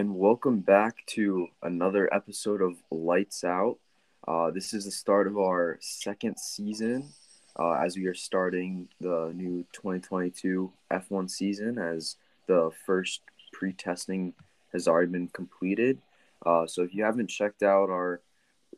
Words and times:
and 0.00 0.16
welcome 0.16 0.60
back 0.60 1.04
to 1.04 1.46
another 1.62 2.08
episode 2.10 2.62
of 2.62 2.74
Lights 2.90 3.44
Out. 3.44 3.76
Uh, 4.26 4.50
this 4.50 4.72
is 4.72 4.86
the 4.86 4.90
start 4.90 5.26
of 5.26 5.36
our 5.36 5.76
second 5.82 6.38
season 6.40 7.12
uh, 7.58 7.72
as 7.72 7.98
we 7.98 8.06
are 8.06 8.14
starting 8.14 8.88
the 9.02 9.30
new 9.34 9.62
2022 9.74 10.72
F1 10.90 11.28
season 11.28 11.76
as 11.76 12.16
the 12.46 12.70
first 12.86 13.20
pre 13.52 13.74
testing 13.74 14.32
has 14.72 14.88
already 14.88 15.12
been 15.12 15.28
completed. 15.28 15.98
Uh, 16.46 16.66
so 16.66 16.82
if 16.82 16.94
you 16.94 17.04
haven't 17.04 17.28
checked 17.28 17.62
out 17.62 17.90
our 17.90 18.22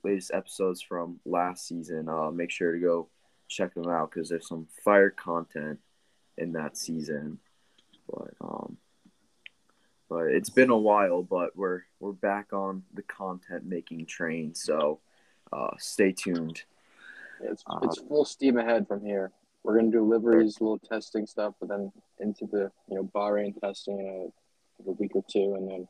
latest 0.02 0.32
episodes 0.34 0.82
from 0.82 1.20
last 1.24 1.68
season, 1.68 2.08
uh, 2.08 2.32
make 2.32 2.50
sure 2.50 2.72
to 2.72 2.80
go 2.80 3.06
check 3.46 3.72
them 3.74 3.88
out 3.88 4.10
because 4.10 4.28
there's 4.28 4.48
some 4.48 4.66
fire 4.84 5.10
content 5.10 5.78
in 6.36 6.50
that 6.54 6.76
season. 6.76 7.38
But 8.10 8.34
um, 8.40 8.76
but 10.12 10.26
it's 10.26 10.50
been 10.50 10.70
a 10.70 10.76
while. 10.76 11.22
But 11.22 11.56
we're 11.56 11.82
we're 12.00 12.12
back 12.12 12.52
on 12.52 12.82
the 12.92 13.02
content 13.02 13.64
making 13.64 14.06
train, 14.06 14.54
so 14.54 15.00
uh, 15.52 15.70
stay 15.78 16.12
tuned. 16.12 16.62
It's 17.40 17.64
it's 17.82 17.98
full 18.00 18.24
steam 18.24 18.58
ahead 18.58 18.86
from 18.86 19.04
here. 19.04 19.32
We're 19.64 19.76
gonna 19.76 19.90
do 19.90 20.08
liveries, 20.08 20.60
little 20.60 20.78
testing 20.78 21.26
stuff, 21.26 21.54
but 21.60 21.68
then 21.68 21.92
into 22.20 22.46
the 22.46 22.70
you 22.88 22.96
know 22.96 23.10
Bahrain 23.14 23.58
testing 23.60 24.00
in 24.00 24.30
a, 24.86 24.90
a 24.90 24.92
week 24.92 25.12
or 25.14 25.24
two, 25.30 25.54
and 25.56 25.68
then 25.68 25.88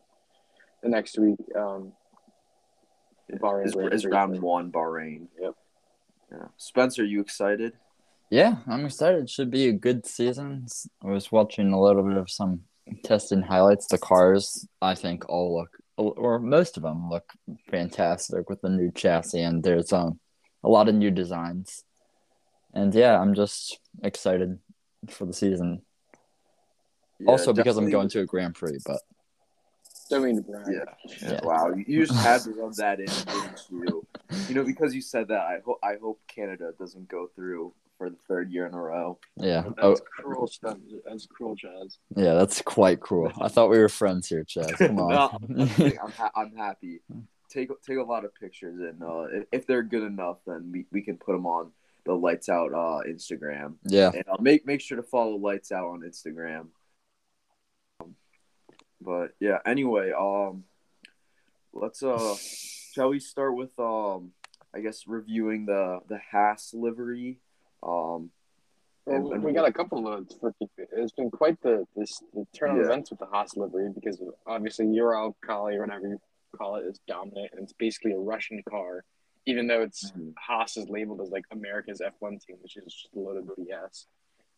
the 0.82 0.88
next 0.88 1.18
week 1.18 1.38
um, 1.56 1.92
Bahrain 3.32 3.66
is, 3.66 4.04
is 4.04 4.06
round 4.06 4.40
one 4.40 4.70
Bahrain. 4.70 5.26
Yep. 5.40 5.54
Yeah. 6.30 6.46
Spencer, 6.56 7.04
you 7.04 7.20
excited? 7.20 7.74
Yeah, 8.30 8.56
I'm 8.66 8.86
excited. 8.86 9.24
It 9.24 9.30
should 9.30 9.50
be 9.50 9.68
a 9.68 9.72
good 9.72 10.06
season. 10.06 10.66
I 11.04 11.08
was 11.08 11.30
watching 11.30 11.72
a 11.72 11.80
little 11.80 12.02
bit 12.02 12.16
of 12.16 12.30
some 12.30 12.62
testing 13.04 13.42
highlights. 13.42 13.86
The 13.86 13.98
cars, 13.98 14.66
I 14.80 14.94
think, 14.94 15.28
all 15.28 15.58
look, 15.58 15.70
or 15.96 16.38
most 16.38 16.76
of 16.76 16.82
them 16.82 17.10
look 17.10 17.32
fantastic 17.70 18.48
with 18.48 18.60
the 18.60 18.70
new 18.70 18.90
chassis, 18.92 19.42
and 19.42 19.62
there's 19.62 19.92
um 19.92 20.18
a 20.64 20.68
lot 20.68 20.88
of 20.88 20.94
new 20.94 21.10
designs. 21.10 21.84
And 22.74 22.94
yeah, 22.94 23.20
I'm 23.20 23.34
just 23.34 23.78
excited 24.02 24.58
for 25.10 25.26
the 25.26 25.34
season. 25.34 25.82
Yeah, 27.20 27.30
also 27.30 27.52
because 27.52 27.76
I'm 27.76 27.90
going 27.90 28.08
to 28.10 28.20
a 28.20 28.26
Grand 28.26 28.54
Prix, 28.54 28.78
but 28.86 29.00
don't 30.12 30.24
mean 30.24 30.36
to 30.36 30.42
brag. 30.42 30.66
Yeah. 30.68 31.30
yeah. 31.30 31.40
Wow. 31.42 31.72
You 31.74 32.04
just 32.04 32.18
had 32.20 32.42
to 32.42 32.50
rub 32.52 32.74
that 32.74 33.00
in, 33.00 33.06
didn't 33.06 33.62
you? 33.70 34.06
You 34.48 34.54
know, 34.54 34.64
because 34.64 34.94
you 34.94 35.00
said 35.00 35.28
that, 35.28 35.40
I 35.40 35.60
hope 35.64 35.78
I 35.82 35.94
hope 36.00 36.20
Canada 36.28 36.72
doesn't 36.78 37.08
go 37.08 37.28
through 37.34 37.72
for 38.02 38.10
the 38.10 38.16
third 38.26 38.50
year 38.50 38.66
in 38.66 38.74
a 38.74 38.80
row. 38.80 39.16
Yeah. 39.36 39.62
That's 39.62 40.00
oh. 40.00 40.04
cruel 40.18 40.48
stuff. 40.48 40.76
That's 41.06 41.24
cruel, 41.26 41.54
Chaz. 41.54 41.98
Yeah, 42.16 42.34
that's 42.34 42.60
quite 42.60 42.98
cruel. 42.98 43.30
I 43.40 43.46
thought 43.46 43.70
we 43.70 43.78
were 43.78 43.88
friends 43.88 44.28
here, 44.28 44.44
Chaz. 44.44 44.72
Come 44.76 44.98
on. 44.98 45.38
no, 45.48 45.62
I'm, 46.02 46.10
ha- 46.10 46.32
I'm 46.34 46.56
happy. 46.56 47.00
Take 47.48 47.70
take 47.86 47.98
a 47.98 48.02
lot 48.02 48.24
of 48.24 48.34
pictures, 48.34 48.80
and 48.80 49.02
uh, 49.04 49.44
if 49.52 49.68
they're 49.68 49.84
good 49.84 50.02
enough, 50.02 50.38
then 50.46 50.72
we, 50.72 50.86
we 50.90 51.02
can 51.02 51.16
put 51.16 51.32
them 51.32 51.46
on 51.46 51.70
the 52.04 52.12
Lights 52.12 52.48
Out 52.48 52.72
uh, 52.72 53.06
Instagram. 53.08 53.74
Yeah. 53.84 54.10
And 54.12 54.24
I'll 54.28 54.42
make 54.42 54.66
make 54.66 54.80
sure 54.80 54.96
to 54.96 55.04
follow 55.04 55.36
Lights 55.36 55.70
Out 55.70 55.84
on 55.84 56.00
Instagram. 56.00 56.68
But 59.00 59.34
yeah, 59.38 59.58
anyway, 59.64 60.10
um, 60.10 60.64
let's 61.72 62.02
uh, 62.02 62.34
shall 62.94 63.10
we 63.10 63.20
start 63.20 63.54
with 63.54 63.78
um, 63.78 64.32
I 64.74 64.80
guess 64.80 65.06
reviewing 65.06 65.66
the 65.66 66.00
the 66.08 66.18
Haas 66.32 66.74
livery. 66.74 67.38
Um, 67.82 68.30
and, 69.06 69.26
and 69.32 69.42
we 69.42 69.52
got 69.52 69.68
a 69.68 69.72
couple 69.72 70.06
of 70.06 70.28
for 70.40 70.54
it's 70.78 71.12
been 71.12 71.30
quite 71.30 71.60
the 71.62 71.84
this 71.96 72.22
the 72.34 72.46
turn 72.56 72.78
of 72.78 72.84
events 72.84 73.10
with 73.10 73.18
the 73.18 73.26
Haas 73.26 73.56
livery 73.56 73.88
because 73.92 74.22
obviously 74.46 74.86
Uralkali 74.86 75.74
or 75.74 75.80
whatever 75.80 76.06
you 76.06 76.20
call 76.56 76.76
it 76.76 76.84
is 76.84 77.00
dominant 77.08 77.50
and 77.52 77.64
it's 77.64 77.72
basically 77.72 78.12
a 78.12 78.18
Russian 78.18 78.62
car, 78.68 79.04
even 79.46 79.66
though 79.66 79.82
it's 79.82 80.12
mm-hmm. 80.12 80.30
Haas 80.38 80.76
is 80.76 80.88
labeled 80.88 81.20
as 81.20 81.30
like 81.30 81.44
America's 81.50 82.00
F 82.00 82.12
one 82.20 82.38
team, 82.38 82.56
which 82.62 82.76
is 82.76 82.84
just 82.84 83.08
a 83.16 83.18
load 83.18 83.38
of 83.38 83.44
BS 83.44 84.06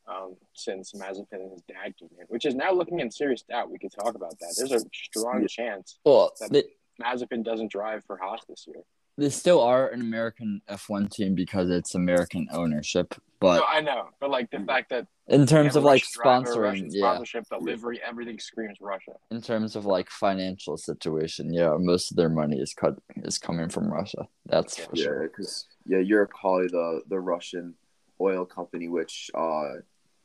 um, 0.07 0.37
since 0.53 0.93
Mazepin 0.93 1.27
and 1.33 1.53
his 1.53 1.63
dad 1.63 1.97
came 1.99 2.11
in, 2.19 2.27
which 2.29 2.45
is 2.45 2.55
now 2.55 2.73
looking 2.73 3.01
in 3.01 3.11
serious 3.11 3.43
doubt. 3.43 3.71
We 3.71 3.79
could 3.79 3.93
talk 3.93 4.15
about 4.15 4.39
that. 4.41 4.55
There's 4.57 4.73
a 4.73 4.85
strong 4.93 5.47
chance 5.47 5.99
well, 6.05 6.33
that 6.41 6.53
they, 6.53 6.65
Mazepin 7.03 7.45
doesn't 7.45 7.71
drive 7.71 8.05
for 8.05 8.19
Haas 8.19 8.41
this 8.49 8.67
year. 8.67 8.83
They 9.17 9.31
still 9.31 9.61
are 9.61 9.89
an 9.89 10.01
American 10.01 10.61
F1 10.69 11.11
team 11.11 11.35
because 11.35 11.71
it's 11.71 11.95
American 11.95 12.49
ownership, 12.53 13.15
but 13.41 13.59
no, 13.59 13.65
I 13.65 13.81
know, 13.81 14.09
but 14.21 14.31
like 14.31 14.51
the 14.51 14.61
fact 14.61 14.91
that 14.91 15.07
in 15.29 15.47
terms 15.47 15.77
of 15.77 15.85
like 15.85 16.03
sponsoring, 16.03 16.89
yeah, 16.91 17.15
sponsorship, 17.15 17.45
delivery, 17.49 18.01
everything 18.05 18.39
screams 18.39 18.79
Russia. 18.81 19.13
In 19.31 19.41
terms 19.41 19.77
of 19.77 19.87
like 19.87 20.11
financial 20.11 20.77
situation, 20.77 21.53
yeah, 21.53 21.77
most 21.79 22.11
of 22.11 22.17
their 22.17 22.29
money 22.29 22.59
is 22.59 22.75
cut 22.75 22.99
is 23.17 23.39
coming 23.39 23.69
from 23.69 23.93
Russia. 23.93 24.27
That's 24.47 24.79
yeah, 24.79 24.85
for 24.87 24.97
yeah, 24.97 25.05
sure. 25.05 25.23
because 25.29 25.67
yeah, 25.87 25.99
Uralkali 25.99 26.71
the 26.71 27.03
the 27.09 27.21
Russian 27.21 27.75
oil 28.21 28.45
company, 28.45 28.89
which 28.89 29.31
uh 29.35 29.75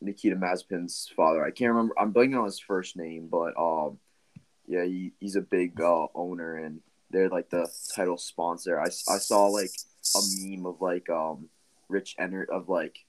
Nikita 0.02 0.36
Mazepin's 0.36 1.12
father. 1.16 1.44
I 1.44 1.52
can't 1.52 1.72
remember. 1.72 1.94
I'm 2.00 2.14
blanking 2.14 2.40
on 2.40 2.46
his 2.46 2.60
first 2.60 2.96
name, 2.96 3.28
but 3.30 3.54
um, 3.58 4.00
yeah, 4.68 4.86
he, 4.86 5.14
he's 5.20 5.36
a 5.36 5.42
big 5.42 5.80
uh, 5.82 6.08
owner, 6.16 6.56
and 6.56 6.80
they're 7.12 7.30
like 7.30 7.50
the 7.50 7.68
title 7.96 8.18
sponsor. 8.18 8.80
I, 8.80 8.86
I 8.86 9.18
saw 9.18 9.48
like 9.48 9.72
a 10.16 10.20
meme 10.40 10.66
of 10.66 10.82
like 10.82 11.10
um, 11.10 11.50
Rich 11.88 12.16
Ener 12.20 12.48
of 12.50 12.70
like 12.70 13.00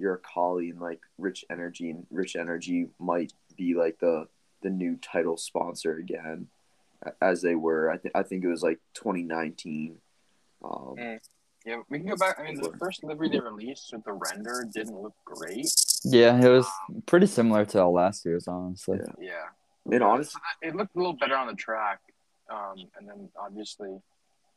Uralkali 0.00 0.70
and 0.70 0.80
like 0.80 1.00
Rich 1.18 1.44
Energy, 1.50 1.90
and 1.90 2.06
Rich 2.10 2.36
Energy 2.36 2.88
might 2.98 3.32
be 3.56 3.74
like 3.74 3.98
the 4.00 4.26
the 4.62 4.70
new 4.70 4.96
title 4.96 5.36
sponsor 5.36 5.96
again, 5.96 6.48
as 7.20 7.42
they 7.42 7.54
were. 7.54 7.90
I 7.90 7.98
think 7.98 8.16
I 8.16 8.22
think 8.22 8.44
it 8.44 8.48
was 8.48 8.62
like 8.62 8.78
2019. 8.94 9.96
Um, 10.62 10.94
mm. 10.98 11.18
Yeah, 11.66 11.76
we 11.90 11.98
can 11.98 12.08
go 12.08 12.16
back. 12.16 12.38
I 12.38 12.44
mean, 12.44 12.54
the 12.54 12.72
first 12.78 13.04
livery 13.04 13.28
they 13.28 13.38
released 13.38 13.92
with 13.92 14.04
the 14.04 14.12
render 14.12 14.66
didn't 14.72 14.98
look 14.98 15.12
great. 15.26 15.66
Yeah, 16.04 16.40
it 16.40 16.48
was 16.48 16.66
pretty 17.04 17.26
similar 17.26 17.66
to 17.66 17.86
last 17.86 18.24
year's, 18.24 18.48
honestly. 18.48 18.98
Yeah. 19.20 19.32
yeah. 19.86 19.94
And 19.94 20.02
honestly, 20.02 20.40
it 20.62 20.74
looked 20.74 20.96
a 20.96 20.98
little 20.98 21.12
better 21.12 21.36
on 21.36 21.48
the 21.48 21.54
track. 21.54 22.00
Um, 22.50 22.76
and 22.98 23.08
then 23.08 23.28
obviously, 23.40 23.96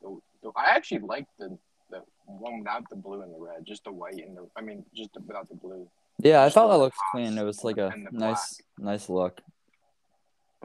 the, 0.01 0.19
the, 0.41 0.51
I 0.55 0.75
actually 0.75 0.99
liked 0.99 1.29
the 1.37 1.57
the 1.89 2.01
one 2.25 2.59
without 2.59 2.89
the 2.89 2.95
blue 2.95 3.21
and 3.21 3.33
the 3.33 3.39
red, 3.39 3.65
just 3.65 3.83
the 3.83 3.91
white 3.91 4.15
and 4.15 4.35
the. 4.35 4.47
I 4.55 4.61
mean, 4.61 4.83
just 4.95 5.11
without 5.25 5.47
the 5.49 5.55
blue. 5.55 5.87
Yeah, 6.19 6.43
I 6.43 6.49
thought 6.49 6.69
that 6.69 6.77
looked 6.77 6.97
clean. 7.11 7.37
It 7.37 7.43
was 7.43 7.63
like 7.63 7.77
a 7.77 7.93
nice, 8.11 8.61
nice 8.79 9.09
look. 9.09 9.41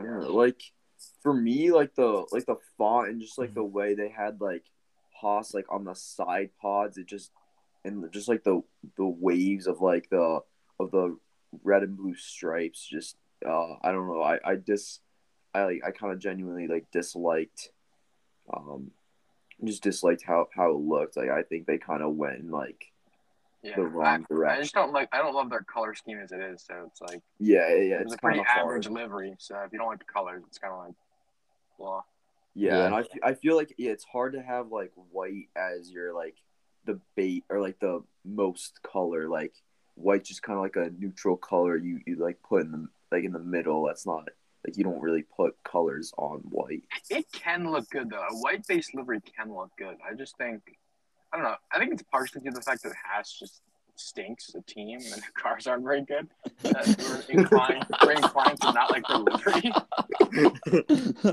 Yeah, 0.02 0.18
like 0.20 0.60
for 1.22 1.34
me, 1.34 1.70
like 1.70 1.94
the 1.94 2.24
like 2.32 2.46
the 2.46 2.56
font 2.76 3.08
and 3.08 3.20
just 3.20 3.38
like 3.38 3.54
the 3.54 3.64
way 3.64 3.94
they 3.94 4.08
had 4.08 4.40
like 4.40 4.64
Haas 5.20 5.54
like 5.54 5.66
on 5.70 5.84
the 5.84 5.94
side 5.94 6.50
pods. 6.60 6.98
It 6.98 7.06
just 7.06 7.30
and 7.84 8.10
just 8.12 8.28
like 8.28 8.44
the 8.44 8.62
the 8.96 9.06
waves 9.06 9.66
of 9.66 9.80
like 9.80 10.08
the 10.10 10.40
of 10.80 10.90
the 10.90 11.16
red 11.64 11.82
and 11.82 11.96
blue 11.96 12.14
stripes. 12.14 12.86
Just 12.86 13.16
uh, 13.46 13.74
I 13.82 13.92
don't 13.92 14.06
know. 14.06 14.22
I 14.22 14.38
I 14.44 14.56
dis 14.56 15.00
I 15.54 15.64
like 15.64 15.82
I 15.86 15.90
kind 15.90 16.12
of 16.12 16.18
genuinely 16.18 16.66
like 16.66 16.90
disliked 16.92 17.70
um 18.52 18.90
just 19.64 19.82
disliked 19.82 20.22
how 20.22 20.48
how 20.54 20.70
it 20.70 20.78
looked. 20.78 21.16
Like 21.16 21.30
I 21.30 21.42
think 21.42 21.66
they 21.66 21.78
kind 21.78 22.02
of 22.02 22.14
went 22.14 22.38
in 22.38 22.50
like 22.50 22.92
yeah, 23.62 23.76
the 23.76 23.82
wrong 23.82 24.24
I, 24.30 24.34
direction. 24.34 24.58
I 24.58 24.62
just 24.62 24.74
don't 24.74 24.92
like. 24.92 25.08
I 25.12 25.18
don't 25.18 25.34
love 25.34 25.50
their 25.50 25.62
color 25.62 25.94
scheme 25.94 26.18
as 26.18 26.32
it 26.32 26.40
is. 26.40 26.62
So 26.62 26.84
it's 26.86 27.00
like 27.00 27.22
yeah, 27.40 27.68
yeah, 27.74 27.96
it's, 27.96 28.12
it's 28.12 28.14
a 28.14 28.18
pretty 28.18 28.40
average 28.40 28.86
hard. 28.86 28.94
livery. 28.96 29.34
So 29.38 29.56
if 29.66 29.72
you 29.72 29.78
don't 29.78 29.88
like 29.88 29.98
the 29.98 30.04
colors, 30.04 30.42
it's 30.46 30.58
kind 30.58 30.72
of 30.72 30.86
like 30.86 30.94
blah. 31.78 32.02
Yeah, 32.54 32.76
yeah. 32.76 32.86
and 32.86 32.94
I, 32.94 33.04
I 33.22 33.34
feel 33.34 33.56
like 33.56 33.74
yeah, 33.76 33.90
it's 33.90 34.04
hard 34.04 34.34
to 34.34 34.42
have 34.42 34.70
like 34.70 34.92
white 35.10 35.48
as 35.56 35.90
your 35.90 36.14
like 36.14 36.36
the 36.84 37.00
bait 37.16 37.44
or 37.48 37.60
like 37.60 37.80
the 37.80 38.02
most 38.24 38.80
color. 38.82 39.28
Like 39.28 39.54
white 39.96 40.24
just 40.24 40.42
kind 40.42 40.56
of 40.56 40.62
like 40.62 40.76
a 40.76 40.92
neutral 40.96 41.36
color 41.36 41.76
you 41.76 42.00
you 42.06 42.16
like 42.16 42.40
put 42.42 42.62
in 42.62 42.70
the 42.70 42.88
like 43.10 43.24
in 43.24 43.32
the 43.32 43.40
middle. 43.40 43.86
That's 43.86 44.06
not 44.06 44.28
like 44.68 44.76
you 44.76 44.84
don't 44.84 45.00
really 45.00 45.24
put 45.36 45.54
colors 45.64 46.12
on 46.18 46.40
white. 46.50 46.82
It 47.08 47.26
can 47.32 47.70
look 47.70 47.88
good 47.90 48.10
though. 48.10 48.18
A 48.18 48.36
white 48.36 48.66
based 48.66 48.94
livery 48.94 49.20
can 49.36 49.54
look 49.54 49.70
good. 49.78 49.96
I 50.08 50.14
just 50.14 50.36
think 50.36 50.60
I 51.32 51.36
don't 51.36 51.44
know. 51.44 51.56
I 51.72 51.78
think 51.78 51.92
it's 51.92 52.02
partially 52.10 52.42
due 52.42 52.50
to 52.50 52.56
the 52.56 52.62
fact 52.62 52.82
that 52.82 52.92
Haas 53.04 53.32
just 53.38 53.62
stinks 53.96 54.48
as 54.48 54.54
a 54.54 54.62
team 54.62 54.98
and 55.00 55.12
the 55.14 55.22
cars 55.34 55.66
aren't 55.66 55.82
very 55.82 56.02
good. 56.02 56.28
we're 56.62 57.40
inclined, 57.40 57.84
we're 58.04 58.12
inclined 58.12 58.60
to 58.60 58.72
not 58.72 58.90
like 58.90 59.02
their 59.08 59.18
livery. 59.18 59.72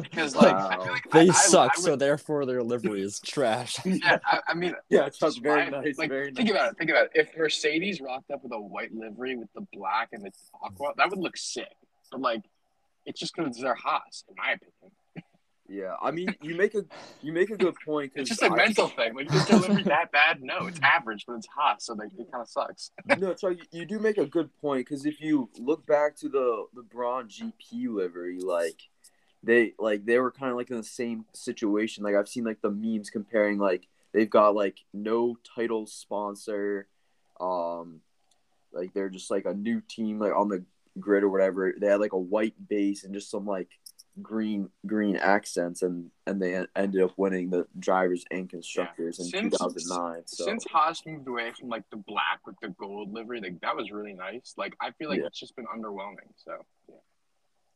because 0.02 0.36
like, 0.36 0.56
wow. 0.56 0.80
like 0.80 1.10
they 1.12 1.30
I, 1.30 1.34
suck, 1.34 1.60
I, 1.60 1.64
I 1.64 1.68
would, 1.78 1.86
so 1.86 1.96
therefore 1.96 2.46
their 2.46 2.64
livery 2.64 3.02
is 3.04 3.20
trash. 3.20 3.78
Yeah, 3.86 4.18
I, 4.26 4.40
I 4.48 4.54
mean, 4.56 4.74
yeah, 4.90 5.06
it's 5.06 5.20
just 5.20 5.42
very 5.42 5.70
nice. 5.70 5.98
Like, 5.98 6.10
very 6.10 6.32
think 6.32 6.50
about 6.50 6.72
it. 6.72 6.78
Think 6.78 6.90
about 6.90 7.06
it. 7.06 7.12
If 7.14 7.38
Mercedes 7.38 8.02
rocked 8.02 8.32
up 8.32 8.44
with 8.44 8.52
a 8.52 8.60
white 8.60 8.94
livery 8.94 9.38
with 9.38 9.48
the 9.54 9.66
black 9.72 10.10
and 10.12 10.24
the 10.24 10.32
aqua, 10.62 10.94
that 10.98 11.10
would 11.10 11.20
look 11.20 11.38
sick. 11.38 11.76
But 12.12 12.22
like, 12.22 12.42
it's 13.06 13.20
just 13.20 13.36
because 13.36 13.58
they're 13.58 13.76
Haas, 13.76 14.24
in 14.30 14.36
my 14.38 14.54
opinion. 14.54 14.92
Yeah, 15.68 15.96
I 16.00 16.12
mean, 16.12 16.36
you 16.44 16.56
make 16.56 16.76
a 16.76 16.86
you 17.24 17.34
make 17.34 17.50
a 17.50 17.58
good 17.58 17.74
point. 17.84 18.12
It's 18.16 18.30
just 18.30 18.44
a 18.44 18.52
I, 18.52 18.56
mental 18.56 18.88
thing. 18.88 19.16
Like, 19.16 19.34
is 19.34 19.46
delivery 19.46 19.82
that 19.84 20.12
bad? 20.12 20.44
No, 20.44 20.68
it's 20.68 20.80
average, 20.84 21.26
but 21.26 21.38
it's 21.38 21.48
hot, 21.48 21.82
so 21.82 21.96
like, 21.96 22.10
it 22.20 22.32
kind 22.32 22.42
of 22.44 22.48
sucks. 22.48 22.92
no, 23.18 23.36
so 23.36 23.50
you, 23.50 23.64
you 23.72 23.86
do 23.86 23.98
make 24.00 24.20
a 24.20 24.28
good 24.28 24.56
point 24.62 24.86
because 24.86 25.08
if 25.08 25.20
you 25.20 25.50
look 25.58 25.86
back 25.88 26.16
to 26.18 26.30
the 26.30 26.66
the 26.76 26.84
Brawn 26.84 27.28
GP 27.28 27.88
livery, 27.90 28.40
like 28.42 28.80
they 29.42 29.74
like 29.80 30.06
they 30.06 30.20
were 30.20 30.32
kind 30.32 30.52
of 30.52 30.58
like 30.58 30.70
in 30.70 30.78
the 30.78 30.84
same 30.84 31.26
situation. 31.34 32.04
Like 32.04 32.16
I've 32.16 32.30
seen 32.30 32.44
like 32.44 32.62
the 32.62 32.70
memes 32.70 33.10
comparing 33.10 33.58
like 33.58 33.88
they've 34.14 34.30
got 34.30 34.54
like 34.54 34.78
no 34.94 35.36
title 35.56 35.88
sponsor, 35.88 36.88
um, 37.40 38.02
like 38.72 38.94
they're 38.94 39.10
just 39.10 39.32
like 39.32 39.46
a 39.46 39.54
new 39.56 39.82
team 39.82 40.20
like 40.20 40.36
on 40.36 40.50
the 40.50 40.64
grid 41.00 41.24
or 41.24 41.30
whatever. 41.30 41.74
They 41.80 41.88
had 41.88 42.00
like 42.00 42.14
a 42.14 42.20
white 42.20 42.56
base 42.68 43.04
and 43.04 43.14
just 43.14 43.30
some 43.30 43.46
like 43.46 43.70
green 44.22 44.70
green 44.86 45.18
accents 45.18 45.82
and 45.82 46.10
and 46.26 46.42
they 46.42 46.66
ended 46.76 47.02
up 47.02 47.12
winning 47.18 47.50
the 47.50 47.68
drivers 47.80 48.24
and 48.32 48.50
constructors 48.50 49.20
yeah. 49.34 49.40
in 49.40 49.52
2009 49.52 50.22
so 50.26 50.46
since 50.46 50.66
haas 50.72 51.02
moved 51.06 51.28
away 51.28 51.52
from 51.60 51.68
like 51.68 51.84
the 51.92 51.98
black 51.98 52.40
with 52.46 52.56
the 52.62 52.70
gold 52.80 53.12
livery 53.14 53.42
like 53.42 53.60
that 53.60 53.76
was 53.76 53.92
really 53.92 54.14
nice 54.14 54.54
like 54.58 54.74
i 54.80 54.92
feel 54.92 55.10
like 55.10 55.20
yeah. 55.20 55.26
it's 55.26 55.40
just 55.40 55.56
been 55.56 55.66
underwhelming 55.66 56.32
so 56.38 56.54
yeah, 56.88 56.96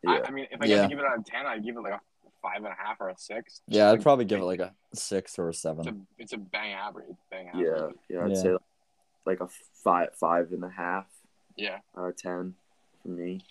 yeah. 0.04 0.12
I, 0.12 0.28
I, 0.28 0.32
mean 0.32 0.48
if 0.50 0.62
i 0.62 0.66
yeah. 0.66 0.76
had 0.78 0.82
to 0.84 0.88
give 0.88 1.00
it 1.00 1.06
out 1.06 1.18
of 1.18 1.26
10 1.26 1.46
i'd 1.46 1.64
give 1.64 1.76
it 1.76 1.82
like 1.82 1.94
a 1.94 2.02
five 2.42 2.58
and 2.58 2.68
a 2.68 2.76
half 2.78 3.02
or 3.02 3.10
a 3.10 3.18
six 3.18 3.60
yeah 3.68 3.90
i'd 3.90 3.92
like, 3.92 4.02
probably 4.02 4.24
give 4.24 4.40
it 4.40 4.46
like 4.46 4.62
a 4.62 4.74
six 4.94 5.38
or 5.38 5.50
a 5.50 5.54
seven 5.54 5.86
it's 5.86 5.90
a, 5.90 6.02
it's 6.20 6.34
a 6.34 6.38
bang 6.38 6.72
average 6.72 7.08
bang 7.30 7.50
average. 7.50 7.96
yeah 8.10 8.18
yeah 8.18 8.26
i'd 8.26 8.38
say 8.38 8.56
like 9.26 9.42
a 9.42 9.50
five 9.84 10.10
five 10.18 10.54
and 10.54 10.64
a 10.64 10.70
half 10.70 11.06
yeah 11.58 11.80
out 11.98 12.10
of 12.10 12.16
10 12.16 12.56
for 13.02 13.10
me 13.10 13.42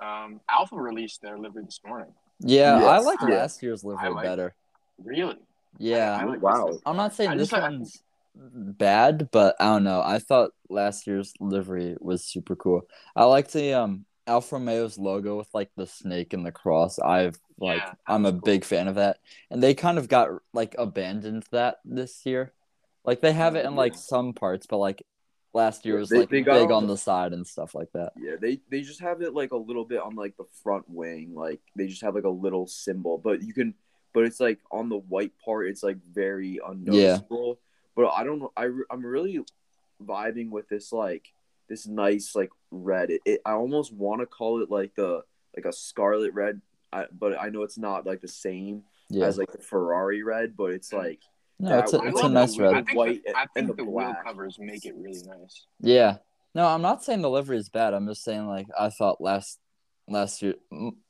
um, 0.00 0.40
Alfa 0.48 0.76
released 0.76 1.22
their 1.22 1.38
livery 1.38 1.64
this 1.64 1.80
morning. 1.86 2.12
Yeah, 2.40 2.78
yes. 2.78 2.86
I 2.86 2.98
like 2.98 3.22
last 3.22 3.62
year's 3.62 3.82
livery 3.82 4.10
like 4.10 4.24
better. 4.24 4.54
Really? 5.02 5.36
Yeah. 5.78 6.16
I, 6.16 6.22
I 6.22 6.24
like 6.24 6.42
wow. 6.42 6.78
I'm 6.84 6.96
not 6.96 7.14
saying 7.14 7.36
this 7.38 7.52
one's 7.52 8.02
bad, 8.34 9.30
but 9.30 9.56
I 9.58 9.64
don't 9.66 9.84
know. 9.84 10.02
I 10.04 10.18
thought 10.18 10.50
last 10.68 11.06
year's 11.06 11.32
livery 11.40 11.96
was 11.98 12.24
super 12.24 12.56
cool. 12.56 12.82
I 13.14 13.24
like 13.24 13.50
the 13.50 13.74
um 13.74 14.04
Alfa 14.26 14.56
Romeo's 14.56 14.98
logo 14.98 15.36
with 15.36 15.48
like 15.54 15.70
the 15.76 15.86
snake 15.86 16.32
and 16.32 16.44
the 16.44 16.52
cross. 16.52 16.98
I've 16.98 17.38
like 17.58 17.78
yeah, 17.78 17.94
I'm 18.06 18.26
a 18.26 18.32
cool. 18.32 18.40
big 18.40 18.64
fan 18.64 18.88
of 18.88 18.96
that. 18.96 19.18
And 19.50 19.62
they 19.62 19.74
kind 19.74 19.96
of 19.96 20.08
got 20.08 20.28
like 20.52 20.74
abandoned 20.78 21.44
that 21.52 21.78
this 21.84 22.26
year. 22.26 22.52
Like 23.04 23.20
they 23.20 23.32
have 23.32 23.54
it 23.54 23.64
in 23.64 23.76
like 23.76 23.94
some 23.94 24.34
parts, 24.34 24.66
but 24.66 24.78
like 24.78 25.02
last 25.56 25.84
year 25.86 25.98
was 25.98 26.10
they, 26.10 26.20
like 26.20 26.28
they 26.28 26.42
big 26.42 26.70
on 26.70 26.86
the 26.86 26.96
side 26.96 27.32
and 27.32 27.44
stuff 27.44 27.74
like 27.74 27.90
that. 27.92 28.12
Yeah, 28.16 28.36
they 28.40 28.60
they 28.70 28.82
just 28.82 29.00
have 29.00 29.22
it 29.22 29.34
like 29.34 29.50
a 29.50 29.56
little 29.56 29.84
bit 29.84 30.00
on 30.00 30.14
like 30.14 30.36
the 30.36 30.44
front 30.62 30.84
wing, 30.88 31.34
like 31.34 31.60
they 31.74 31.86
just 31.88 32.02
have 32.02 32.14
like 32.14 32.24
a 32.24 32.28
little 32.28 32.66
symbol, 32.66 33.18
but 33.18 33.42
you 33.42 33.52
can, 33.52 33.74
but 34.12 34.24
it's 34.24 34.38
like 34.38 34.60
on 34.70 34.88
the 34.88 34.98
white 34.98 35.32
part, 35.44 35.68
it's 35.68 35.82
like 35.82 35.96
very 36.12 36.60
unnoticeable. 36.64 37.58
Yeah. 37.58 37.62
But 37.96 38.10
I 38.10 38.24
don't 38.24 38.38
know, 38.38 38.52
I 38.56 38.68
I'm 38.90 39.04
really 39.04 39.40
vibing 40.04 40.50
with 40.50 40.68
this 40.68 40.92
like 40.92 41.32
this 41.68 41.86
nice 41.86 42.36
like 42.36 42.50
red. 42.70 43.10
It, 43.10 43.22
it 43.24 43.40
I 43.44 43.52
almost 43.52 43.92
want 43.92 44.20
to 44.20 44.26
call 44.26 44.62
it 44.62 44.70
like 44.70 44.94
the 44.94 45.22
like 45.56 45.64
a 45.64 45.72
scarlet 45.72 46.34
red, 46.34 46.60
I, 46.92 47.06
but 47.10 47.40
I 47.40 47.48
know 47.48 47.62
it's 47.62 47.78
not 47.78 48.06
like 48.06 48.20
the 48.20 48.28
same 48.28 48.82
yeah. 49.08 49.24
as 49.24 49.38
like 49.38 49.52
the 49.52 49.58
Ferrari 49.58 50.22
red, 50.22 50.54
but 50.54 50.72
it's 50.72 50.90
mm. 50.90 50.98
like 50.98 51.22
no, 51.58 51.78
it's 51.78 51.92
a, 51.92 52.00
it's 52.02 52.22
a 52.22 52.28
nice 52.28 52.58
red. 52.58 52.74
I 52.74 52.82
think, 52.82 52.98
white 52.98 53.22
the, 53.24 53.36
I 53.36 53.46
think 53.54 53.68
the, 53.68 53.74
the 53.74 53.84
wheel 53.84 54.14
covers 54.24 54.58
make 54.58 54.84
it 54.84 54.94
really 54.96 55.22
nice. 55.26 55.66
Yeah. 55.80 56.16
No, 56.54 56.66
I'm 56.66 56.82
not 56.82 57.04
saying 57.04 57.22
the 57.22 57.30
livery 57.30 57.58
is 57.58 57.68
bad. 57.68 57.94
I'm 57.94 58.06
just 58.06 58.24
saying 58.24 58.46
like 58.46 58.66
I 58.78 58.88
thought 58.90 59.20
last 59.20 59.58
last 60.08 60.42
year 60.42 60.54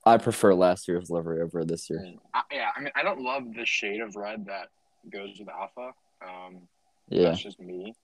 I 0.04 0.18
prefer 0.18 0.54
last 0.54 0.88
year's 0.88 1.10
livery 1.10 1.40
over 1.40 1.64
this 1.64 1.88
year. 1.90 2.04
Uh, 2.34 2.42
yeah, 2.50 2.70
I 2.76 2.80
mean 2.80 2.92
I 2.94 3.02
don't 3.02 3.20
love 3.20 3.54
the 3.54 3.64
shade 3.64 4.00
of 4.00 4.16
red 4.16 4.46
that 4.46 4.68
goes 5.10 5.38
with 5.38 5.48
Alfa. 5.48 5.92
Um, 6.22 6.62
yeah, 7.08 7.24
that's 7.28 7.42
just 7.42 7.60
me. 7.60 7.94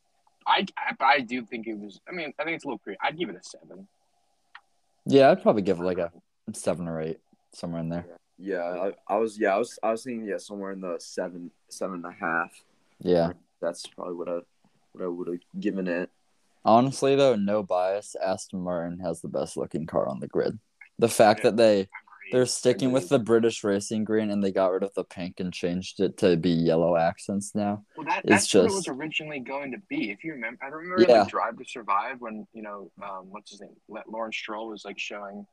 I, 0.46 0.66
I 0.76 0.94
I 1.00 1.20
do 1.20 1.44
think 1.44 1.66
it 1.66 1.78
was. 1.78 2.00
I 2.08 2.12
mean, 2.12 2.32
I 2.38 2.44
think 2.44 2.56
it's 2.56 2.64
a 2.64 2.68
little 2.68 2.78
pretty. 2.78 2.98
I'd 3.02 3.18
give 3.18 3.28
it 3.28 3.36
a 3.36 3.42
seven. 3.42 3.88
Yeah, 5.04 5.30
I'd 5.30 5.42
probably 5.42 5.62
give 5.62 5.80
it 5.80 5.84
like 5.84 5.98
a 5.98 6.12
seven 6.52 6.88
or 6.88 7.00
eight, 7.00 7.18
somewhere 7.54 7.80
in 7.80 7.88
there. 7.88 8.06
Yeah, 8.08 8.16
I, 8.50 8.92
I 9.08 9.16
was. 9.16 9.38
Yeah, 9.38 9.54
I 9.54 9.58
was. 9.58 9.78
I 9.82 9.90
was 9.90 10.04
thinking. 10.04 10.26
Yeah, 10.26 10.38
somewhere 10.38 10.72
in 10.72 10.80
the 10.80 10.96
seven, 10.98 11.50
seven 11.68 11.96
and 11.96 12.06
a 12.06 12.12
half. 12.12 12.52
Yeah, 13.00 13.32
that's 13.60 13.86
probably 13.86 14.14
what 14.14 14.28
I, 14.28 14.38
what 14.92 15.04
I 15.04 15.06
would 15.06 15.28
have 15.28 15.60
given 15.60 15.86
it. 15.88 16.10
Honestly, 16.64 17.16
though, 17.16 17.36
no 17.36 17.62
bias. 17.62 18.14
Aston 18.22 18.60
Martin 18.60 19.00
has 19.00 19.20
the 19.20 19.28
best 19.28 19.56
looking 19.56 19.86
car 19.86 20.08
on 20.08 20.20
the 20.20 20.28
grid. 20.28 20.58
The 20.98 21.08
fact 21.08 21.42
that 21.42 21.56
they 21.56 21.88
they're 22.32 22.46
sticking 22.46 22.92
with 22.92 23.10
the 23.10 23.18
British 23.18 23.62
racing 23.62 24.04
green 24.04 24.30
and 24.30 24.42
they 24.42 24.52
got 24.52 24.72
rid 24.72 24.82
of 24.82 24.94
the 24.94 25.04
pink 25.04 25.38
and 25.38 25.52
changed 25.52 26.00
it 26.00 26.16
to 26.18 26.36
be 26.36 26.50
yellow 26.50 26.96
accents 26.96 27.54
now. 27.54 27.84
Well, 27.96 28.06
that, 28.06 28.22
that's 28.24 28.46
just... 28.46 28.62
what 28.62 28.72
it 28.72 28.74
was 28.74 28.88
originally 28.88 29.40
going 29.40 29.72
to 29.72 29.78
be. 29.88 30.10
If 30.10 30.24
you 30.24 30.32
remember, 30.32 30.64
I 30.64 30.68
remember 30.68 31.04
yeah. 31.06 31.20
like 31.20 31.28
Drive 31.28 31.58
to 31.58 31.64
Survive 31.64 32.20
when 32.20 32.46
you 32.54 32.62
know 32.62 32.90
um, 33.02 33.26
what's 33.30 33.50
his 33.50 33.60
name, 33.60 33.76
Lawrence 34.08 34.36
Stroll 34.36 34.68
was 34.68 34.84
like 34.84 34.98
showing 34.98 35.46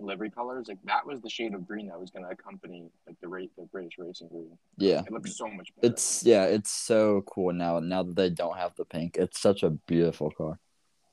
livery 0.00 0.30
colors, 0.30 0.68
like 0.68 0.78
that 0.84 1.06
was 1.06 1.20
the 1.20 1.28
shade 1.28 1.54
of 1.54 1.66
green 1.66 1.88
that 1.88 2.00
was 2.00 2.10
going 2.10 2.24
to 2.24 2.30
accompany 2.30 2.90
like 3.06 3.16
the 3.20 3.28
rate 3.28 3.50
the 3.56 3.64
British 3.64 3.94
racing 3.98 4.28
green. 4.28 4.58
Yeah, 4.76 5.02
it 5.06 5.12
looks 5.12 5.36
so 5.36 5.48
much 5.48 5.74
better. 5.76 5.92
It's 5.92 6.22
yeah, 6.24 6.44
it's 6.44 6.70
so 6.70 7.22
cool 7.26 7.52
now. 7.52 7.80
Now 7.80 8.02
that 8.02 8.16
they 8.16 8.30
don't 8.30 8.56
have 8.56 8.74
the 8.76 8.84
pink, 8.84 9.16
it's 9.16 9.40
such 9.40 9.62
a 9.62 9.70
beautiful 9.70 10.30
car. 10.30 10.58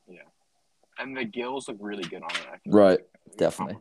Yeah, 0.08 0.20
and 0.98 1.16
the 1.16 1.24
gills 1.24 1.68
look 1.68 1.78
really 1.80 2.04
good 2.04 2.22
on 2.22 2.30
it. 2.30 2.60
right, 2.66 2.98
like 2.98 3.36
definitely. 3.36 3.76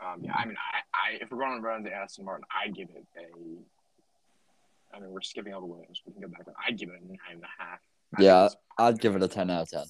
Um, 0.00 0.20
yeah, 0.22 0.32
I 0.34 0.46
mean, 0.46 0.56
I, 0.56 0.78
I 0.94 1.18
if 1.20 1.30
we're 1.30 1.38
going 1.38 1.62
around 1.62 1.84
the 1.84 1.92
Aston 1.92 2.24
Martin, 2.24 2.44
I'd 2.54 2.74
give 2.74 2.88
it 2.90 3.04
a. 3.16 4.96
I 4.96 5.00
mean, 5.00 5.10
we're 5.10 5.20
skipping 5.20 5.52
all 5.52 5.60
the 5.60 5.66
Williams. 5.66 6.00
We 6.06 6.12
can 6.12 6.22
go 6.22 6.28
back. 6.28 6.46
I'd 6.66 6.78
give 6.78 6.88
it 6.88 7.00
a 7.00 7.06
nine 7.06 7.18
and 7.32 7.42
a 7.42 7.62
half. 7.62 7.80
I 8.16 8.22
yeah, 8.22 8.48
I'd 8.78 9.00
give 9.00 9.16
it 9.16 9.22
a 9.22 9.28
ten 9.28 9.50
out 9.50 9.62
of 9.62 9.70
ten. 9.70 9.84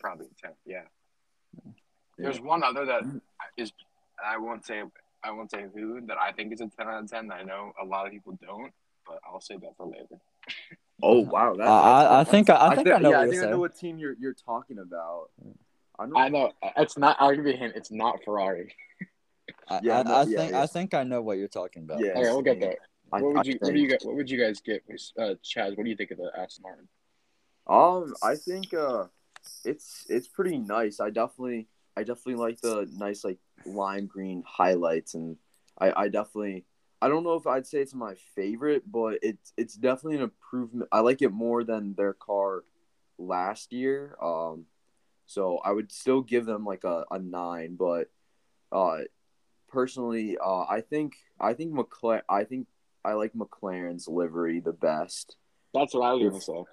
Probably 0.00 0.26
a 0.26 0.46
ten. 0.46 0.54
Yeah. 0.66 0.82
There's 2.22 2.40
one 2.40 2.62
other 2.62 2.86
that 2.86 3.02
is 3.56 3.72
I 4.24 4.38
won't 4.38 4.64
say 4.64 4.82
I 5.24 5.30
won't 5.30 5.50
say 5.50 5.66
who 5.74 6.00
that 6.06 6.16
I 6.18 6.32
think 6.32 6.52
is 6.52 6.60
a 6.60 6.68
ten 6.68 6.88
out 6.88 7.02
of 7.02 7.10
ten. 7.10 7.30
I 7.30 7.42
know 7.42 7.72
a 7.80 7.84
lot 7.84 8.06
of 8.06 8.12
people 8.12 8.38
don't, 8.44 8.72
but 9.06 9.18
I'll 9.26 9.40
say 9.40 9.56
that 9.56 9.76
for 9.76 9.86
later. 9.86 10.20
Oh 11.04 11.20
wow! 11.20 11.56
That's, 11.56 11.68
uh, 11.68 11.72
I, 11.72 12.20
I 12.20 12.24
think 12.24 12.48
I, 12.48 12.68
I 12.68 12.74
think 12.76 12.86
I, 12.86 12.98
know. 12.98 13.10
Yeah, 13.10 13.20
I 13.22 13.28
think 13.28 13.42
I 13.42 13.50
know 13.50 13.58
what 13.58 13.76
team 13.76 13.98
you're 13.98 14.14
you're 14.20 14.34
talking 14.34 14.78
about. 14.78 15.30
I 15.98 16.06
know. 16.06 16.16
I 16.16 16.28
know 16.28 16.52
it's 16.76 16.96
not. 16.96 17.16
I'll 17.18 17.34
give 17.34 17.44
you 17.44 17.54
a 17.54 17.56
hint. 17.56 17.72
It's 17.74 17.90
not 17.90 18.22
Ferrari. 18.24 18.72
I, 19.68 19.80
yeah, 19.82 19.98
I, 19.98 20.02
no, 20.04 20.14
I 20.14 20.22
yeah, 20.22 20.38
think 20.38 20.52
yeah. 20.52 20.62
I 20.62 20.66
think 20.66 20.94
I 20.94 21.02
know 21.02 21.20
what 21.20 21.38
you're 21.38 21.48
talking 21.48 21.82
about. 21.82 21.98
Yeah, 21.98 22.12
okay, 22.12 22.22
we'll 22.22 22.42
get 22.42 22.60
there. 22.60 22.76
What 23.08 23.34
would 23.34 23.46
you 23.46 23.58
What 23.60 23.74
do 23.74 23.80
you 23.80 23.88
guys 23.88 24.04
What 24.04 24.14
would 24.14 24.30
you 24.30 24.40
guys 24.40 24.60
get, 24.60 24.84
uh, 25.18 25.34
Chaz? 25.44 25.76
What 25.76 25.84
do 25.84 25.90
you 25.90 25.96
think 25.96 26.12
of 26.12 26.18
the 26.18 26.30
Aston 26.38 26.62
Martin? 26.62 26.88
Um, 27.66 28.14
I 28.22 28.36
think 28.36 28.72
uh, 28.72 29.06
it's 29.64 30.06
it's 30.08 30.28
pretty 30.28 30.58
nice. 30.58 31.00
I 31.00 31.10
definitely 31.10 31.68
I 31.96 32.02
definitely 32.02 32.36
like 32.36 32.60
the 32.60 32.88
nice 32.96 33.24
like 33.24 33.38
lime 33.66 34.06
green 34.06 34.42
highlights, 34.46 35.14
and 35.14 35.36
I, 35.78 36.04
I 36.04 36.08
definitely 36.08 36.64
I 37.00 37.08
don't 37.08 37.24
know 37.24 37.34
if 37.34 37.46
I'd 37.46 37.66
say 37.66 37.80
it's 37.80 37.94
my 37.94 38.14
favorite, 38.34 38.84
but 38.90 39.18
it's 39.22 39.52
it's 39.56 39.74
definitely 39.74 40.18
an 40.18 40.22
improvement. 40.22 40.88
I 40.92 41.00
like 41.00 41.20
it 41.20 41.32
more 41.32 41.64
than 41.64 41.94
their 41.94 42.14
car 42.14 42.64
last 43.18 43.72
year. 43.72 44.16
Um, 44.22 44.66
so 45.26 45.58
I 45.58 45.72
would 45.72 45.90
still 45.90 46.22
give 46.22 46.46
them 46.46 46.64
like 46.64 46.84
a, 46.84 47.04
a 47.10 47.18
nine, 47.18 47.76
but 47.76 48.08
uh, 48.70 48.98
personally, 49.68 50.38
uh, 50.38 50.64
I 50.68 50.80
think 50.80 51.14
I 51.40 51.54
think 51.54 51.74
McLaren 51.74 52.22
I 52.28 52.44
think 52.44 52.68
I 53.04 53.14
like 53.14 53.32
McLaren's 53.32 54.06
livery 54.08 54.60
the 54.60 54.72
best. 54.72 55.36
That's 55.74 55.94
what 55.94 56.06
I 56.06 56.12
was 56.12 56.22
gonna 56.22 56.40
say. 56.40 56.70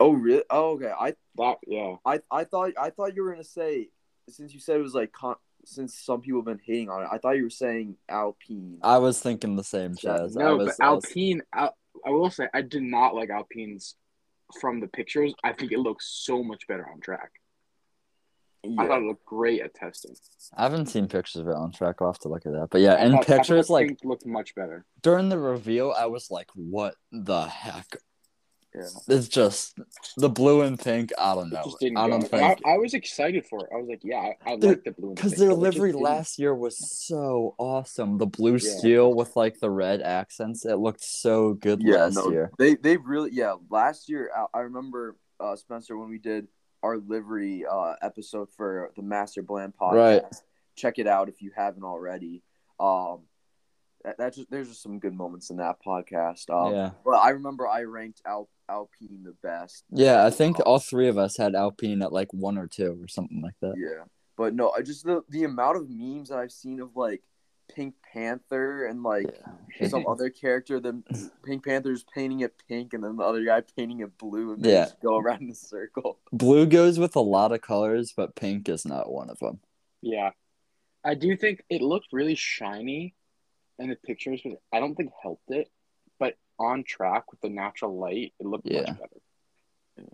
Oh 0.00 0.12
really? 0.12 0.44
Oh 0.48 0.70
okay. 0.72 0.92
I 0.98 1.14
that 1.36 1.56
yeah. 1.66 1.96
I 2.06 2.20
I 2.30 2.44
thought 2.44 2.72
I 2.80 2.90
thought 2.90 3.14
you 3.14 3.24
were 3.24 3.32
gonna 3.32 3.44
say 3.44 3.88
since 4.28 4.54
you 4.54 4.60
said 4.60 4.76
it 4.76 4.82
was 4.82 4.94
like 4.94 5.12
con- 5.12 5.36
since 5.64 5.98
some 5.98 6.20
people 6.20 6.40
have 6.40 6.46
been 6.46 6.60
hating 6.64 6.88
on 6.88 7.02
it, 7.02 7.08
I 7.10 7.18
thought 7.18 7.36
you 7.36 7.44
were 7.44 7.50
saying 7.50 7.96
Alpine. 8.08 8.78
I 8.82 8.98
was 8.98 9.20
thinking 9.20 9.56
the 9.56 9.64
same, 9.64 9.94
Chaz. 9.94 10.34
No, 10.36 10.56
was, 10.56 10.76
but 10.78 10.84
Alpine. 10.84 11.42
I, 11.52 11.70
I 12.06 12.10
will 12.10 12.30
say 12.30 12.48
I 12.54 12.62
did 12.62 12.82
not 12.82 13.14
like 13.14 13.30
Alpine's 13.30 13.96
from 14.60 14.80
the 14.80 14.88
pictures. 14.88 15.34
I 15.44 15.52
think 15.52 15.72
it 15.72 15.78
looks 15.78 16.06
so 16.24 16.42
much 16.42 16.66
better 16.66 16.88
on 16.88 17.00
track. 17.00 17.30
Yeah. 18.64 18.82
I 18.82 18.86
thought 18.88 19.02
it 19.02 19.06
looked 19.06 19.24
great 19.24 19.60
at 19.60 19.74
testing. 19.74 20.16
I 20.56 20.64
haven't 20.64 20.86
seen 20.86 21.06
pictures 21.06 21.40
of 21.40 21.48
it 21.48 21.54
on 21.54 21.70
track. 21.70 21.96
I'll 22.00 22.08
have 22.08 22.18
to 22.20 22.28
look 22.28 22.44
at 22.44 22.52
that. 22.52 22.68
But 22.70 22.80
yeah, 22.80 23.04
in 23.04 23.18
pictures, 23.20 23.70
like 23.70 23.98
looked 24.04 24.26
much 24.26 24.54
better 24.54 24.84
during 25.02 25.28
the 25.28 25.38
reveal. 25.38 25.94
I 25.96 26.06
was 26.06 26.30
like, 26.30 26.48
"What 26.54 26.94
the 27.12 27.46
heck 27.46 27.86
yeah. 28.74 28.82
It's 29.08 29.28
just 29.28 29.78
the 30.16 30.28
blue 30.28 30.62
and 30.62 30.78
pink. 30.78 31.10
I 31.18 31.34
don't 31.34 31.50
know. 31.50 31.74
I 31.82 32.08
don't 32.08 32.22
think. 32.22 32.60
I, 32.64 32.74
I, 32.74 32.76
was 32.76 32.94
excited 32.94 33.46
for 33.46 33.60
it. 33.60 33.70
I 33.72 33.76
was 33.76 33.88
like, 33.88 34.02
yeah, 34.04 34.16
I, 34.16 34.36
I 34.52 34.54
like 34.56 34.84
the 34.84 34.92
blue 34.92 35.14
because 35.14 35.32
their 35.32 35.54
livery 35.54 35.92
last 35.92 36.38
year 36.38 36.54
was 36.54 36.76
so 36.78 37.54
awesome. 37.58 38.18
The 38.18 38.26
blue 38.26 38.56
yeah. 38.56 38.78
steel 38.78 39.14
with 39.14 39.36
like 39.36 39.58
the 39.58 39.70
red 39.70 40.02
accents. 40.02 40.66
It 40.66 40.76
looked 40.76 41.02
so 41.02 41.54
good 41.54 41.82
yeah, 41.82 41.96
last 41.96 42.16
no, 42.16 42.30
year. 42.30 42.50
They 42.58 42.74
they 42.74 42.98
really 42.98 43.30
yeah. 43.32 43.54
Last 43.70 44.08
year 44.08 44.30
I, 44.36 44.58
I 44.58 44.60
remember 44.62 45.16
uh, 45.40 45.56
Spencer 45.56 45.96
when 45.96 46.10
we 46.10 46.18
did 46.18 46.46
our 46.82 46.98
livery 46.98 47.64
uh, 47.70 47.94
episode 48.02 48.48
for 48.56 48.92
the 48.96 49.02
Master 49.02 49.42
Bland 49.42 49.74
podcast. 49.80 49.94
Right. 49.94 50.22
Check 50.76 50.98
it 50.98 51.06
out 51.06 51.28
if 51.28 51.42
you 51.42 51.50
haven't 51.56 51.84
already. 51.84 52.42
Um, 52.78 53.22
that, 54.04 54.34
just 54.34 54.50
there's 54.50 54.68
just 54.68 54.82
some 54.82 54.98
good 54.98 55.14
moments 55.14 55.50
in 55.50 55.56
that 55.56 55.76
podcast. 55.84 56.50
Um, 56.50 56.74
yeah. 56.74 56.90
But 57.04 57.16
I 57.16 57.30
remember 57.30 57.66
I 57.66 57.82
ranked 57.82 58.22
Al, 58.24 58.48
Alpine 58.68 59.22
the 59.24 59.34
best. 59.42 59.84
Yeah, 59.90 60.24
I 60.24 60.30
think 60.30 60.58
all 60.66 60.78
three 60.78 61.08
of 61.08 61.18
us 61.18 61.36
had 61.36 61.54
Alpine 61.54 62.02
at 62.02 62.12
like 62.12 62.32
one 62.32 62.58
or 62.58 62.66
two 62.66 62.98
or 63.02 63.08
something 63.08 63.40
like 63.42 63.54
that. 63.62 63.74
Yeah. 63.76 64.04
but 64.36 64.54
no, 64.54 64.70
I 64.70 64.82
just 64.82 65.04
the 65.04 65.22
the 65.28 65.44
amount 65.44 65.76
of 65.76 65.88
memes 65.90 66.28
that 66.28 66.38
I've 66.38 66.52
seen 66.52 66.80
of 66.80 66.96
like 66.96 67.22
Pink 67.74 67.94
Panther 68.12 68.86
and 68.86 69.02
like 69.02 69.26
Yeah. 69.80 69.88
some 69.88 70.06
other 70.08 70.30
character, 70.30 70.80
then 70.80 71.04
Pink 71.44 71.64
Panther's 71.64 72.04
painting 72.14 72.40
it 72.40 72.54
pink, 72.68 72.94
and 72.94 73.02
then 73.04 73.16
the 73.16 73.24
other 73.24 73.44
guy 73.44 73.62
painting 73.76 74.00
it 74.00 74.16
blue, 74.18 74.52
and 74.52 74.62
they 74.62 74.72
Yeah. 74.72 74.84
just 74.84 75.00
go 75.00 75.16
around 75.18 75.42
in 75.42 75.50
a 75.50 75.54
circle. 75.54 76.18
Blue 76.32 76.66
goes 76.66 76.98
with 76.98 77.16
a 77.16 77.20
lot 77.20 77.52
of 77.52 77.60
colors, 77.60 78.12
but 78.16 78.34
pink 78.36 78.68
is 78.68 78.84
not 78.86 79.10
one 79.12 79.28
of 79.30 79.38
them. 79.38 79.60
Yeah, 80.02 80.30
I 81.04 81.14
do 81.14 81.36
think 81.36 81.62
it 81.68 81.82
looked 81.82 82.08
really 82.12 82.34
shiny 82.36 83.14
in 83.78 83.88
the 83.90 83.96
pictures, 83.96 84.40
but 84.44 84.60
I 84.72 84.80
don't 84.80 84.94
think 84.94 85.10
helped 85.22 85.50
it. 85.50 85.68
But 86.58 86.64
on 86.64 86.84
track 86.84 87.30
with 87.30 87.40
the 87.40 87.48
natural 87.48 87.98
light, 87.98 88.34
it 88.38 88.46
looked 88.46 88.66
Yeah. 88.66 88.80
much 88.80 88.98
better. 88.98 90.08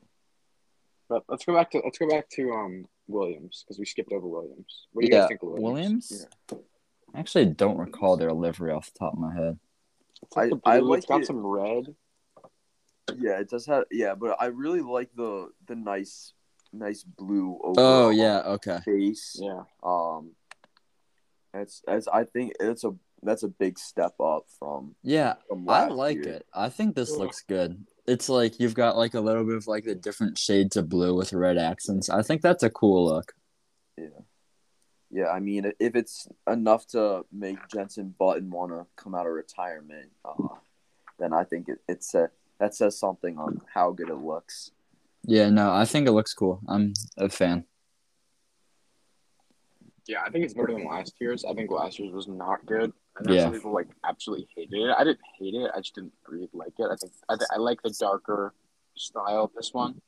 But 1.08 1.24
let's 1.28 1.44
go 1.44 1.54
back 1.54 1.70
to 1.72 1.80
let's 1.84 1.98
go 1.98 2.08
back 2.08 2.28
to 2.30 2.50
um 2.52 2.86
Williams 3.08 3.62
because 3.64 3.78
we 3.78 3.84
skipped 3.84 4.12
over 4.12 4.26
Williams. 4.26 4.86
What 4.92 5.02
do 5.02 5.08
you 5.08 5.12
yeah, 5.14 5.20
guys 5.20 5.28
think 5.28 5.42
of 5.42 5.48
Williams? 5.50 6.10
Williams. 6.10 6.26
I 7.14 7.18
actually 7.20 7.46
don't 7.46 7.78
recall 7.78 8.16
their 8.16 8.32
livery 8.32 8.72
off 8.72 8.92
the 8.92 8.98
top 8.98 9.12
of 9.12 9.18
my 9.18 9.34
head. 9.34 9.58
It's 10.22 10.36
like 10.36 10.46
I- 10.46 10.48
the 10.48 10.60
I 10.64 10.78
like 10.78 10.98
it's 10.98 11.06
got 11.06 11.20
it. 11.20 11.26
some 11.26 11.46
red. 11.46 11.94
Yeah, 13.18 13.38
it 13.38 13.50
does 13.50 13.66
have 13.66 13.84
yeah, 13.90 14.14
but 14.14 14.36
I 14.40 14.46
really 14.46 14.80
like 14.80 15.10
the 15.14 15.50
the 15.66 15.76
nice 15.76 16.32
nice 16.72 17.02
blue 17.04 17.58
overall 17.62 18.06
Oh 18.06 18.10
yeah, 18.10 18.40
okay. 18.46 18.78
base. 18.86 19.38
Yeah, 19.40 19.64
Um, 19.82 20.30
that's 21.52 21.82
it's 21.86 22.08
I 22.08 22.24
think 22.24 22.54
it's 22.58 22.82
a 22.84 22.94
that's 23.24 23.42
a 23.42 23.48
big 23.48 23.78
step 23.78 24.14
up 24.20 24.44
from 24.58 24.94
Yeah, 25.02 25.34
from 25.48 25.68
I 25.68 25.86
like 25.88 26.16
year. 26.24 26.34
it. 26.34 26.46
I 26.54 26.68
think 26.68 26.94
this 26.94 27.10
Yeah. 27.12 27.18
looks 27.18 27.42
good. 27.42 27.84
It's 28.06 28.28
like 28.28 28.60
you've 28.60 28.74
got 28.74 28.96
like 28.96 29.14
a 29.14 29.20
little 29.20 29.44
bit 29.44 29.56
of 29.56 29.66
like 29.66 29.84
the 29.84 29.94
different 29.94 30.38
shades 30.38 30.76
of 30.76 30.88
blue 30.88 31.14
with 31.14 31.32
red 31.32 31.56
accents. 31.58 32.10
I 32.10 32.22
think 32.22 32.42
that's 32.42 32.62
a 32.62 32.70
cool 32.70 33.06
look. 33.06 33.32
Yeah 33.98 34.08
yeah, 35.10 35.28
I 35.28 35.38
mean, 35.38 35.70
if 35.78 35.94
it's 35.94 36.26
enough 36.50 36.88
to 36.88 37.24
make 37.30 37.56
Jensen 37.68 38.12
Button 38.18 38.50
want 38.50 38.72
to 38.72 38.84
come 38.96 39.14
out 39.14 39.26
of 39.26 39.32
retirement, 39.32 40.10
uh, 40.24 40.48
then 41.20 41.32
I 41.32 41.44
think 41.44 41.68
it, 41.68 41.78
it's 41.88 42.16
a, 42.16 42.30
that 42.58 42.74
says 42.74 42.98
something 42.98 43.38
on 43.38 43.60
how 43.72 43.92
good 43.92 44.08
it 44.08 44.16
looks. 44.16 44.72
Yeah, 45.22 45.50
no, 45.50 45.72
I 45.72 45.84
think 45.84 46.08
it 46.08 46.12
looks 46.12 46.34
cool. 46.34 46.60
I'm 46.66 46.94
a 47.16 47.28
fan. 47.28 47.64
yeah. 50.06 50.22
I 50.26 50.30
think 50.30 50.44
it's 50.44 50.54
better 50.54 50.72
than 50.72 50.84
last 50.84 51.14
year's. 51.20 51.44
I 51.44 51.54
think 51.54 51.70
last 51.70 51.98
year's 52.00 52.12
was 52.12 52.26
not 52.26 52.66
good. 52.66 52.92
I 53.16 53.22
know 53.22 53.32
Yeah. 53.34 53.44
some 53.44 53.52
people 53.52 53.72
like 53.72 53.88
absolutely 54.04 54.48
hated 54.54 54.74
it. 54.74 54.94
I 54.96 55.04
didn't 55.04 55.20
hate 55.38 55.54
it. 55.54 55.70
I 55.74 55.80
just 55.80 55.94
didn't 55.94 56.12
really 56.28 56.48
like 56.52 56.72
it. 56.78 56.84
I 56.90 56.96
think 56.96 57.12
I, 57.28 57.36
th- 57.36 57.48
I 57.54 57.58
like 57.58 57.80
the 57.82 57.94
darker 57.98 58.54
style 58.96 59.44
of 59.44 59.52
this 59.54 59.72
one. 59.72 60.00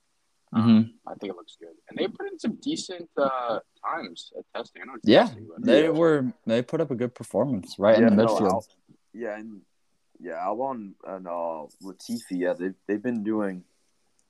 hmm 0.53 0.83
I 1.07 1.15
think 1.15 1.33
it 1.33 1.37
looks 1.37 1.57
good, 1.61 1.75
and 1.89 1.97
they 1.99 2.09
put 2.09 2.27
in 2.31 2.39
some 2.39 2.57
decent 2.63 3.09
uh, 3.17 3.61
times 3.85 4.33
at 4.37 4.45
testing. 4.55 4.83
I 4.83 4.85
know 4.87 4.95
it's 4.97 5.09
Yeah, 5.09 5.27
testing, 5.27 5.49
They 5.59 5.85
Yeah. 5.85 5.91
were 5.91 6.33
they 6.47 6.63
put 6.63 6.81
up 6.81 6.91
a 6.91 6.97
good 6.97 7.15
performance 7.15 7.79
right 7.79 7.99
Yeah, 7.99 8.09
in 8.09 8.17
the 8.17 8.25
no, 8.25 8.35
midfield. 8.35 8.51
Al- 8.51 8.67
yeah, 9.13 9.39
and 9.39 9.63
yeah, 10.19 10.39
Albon 10.45 10.95
and 11.07 11.27
uh, 11.29 11.67
Latifi, 11.83 12.33
yeah, 12.33 12.55
they've 12.55 12.75
they've 12.87 13.03
been 13.03 13.23
doing, 13.23 13.65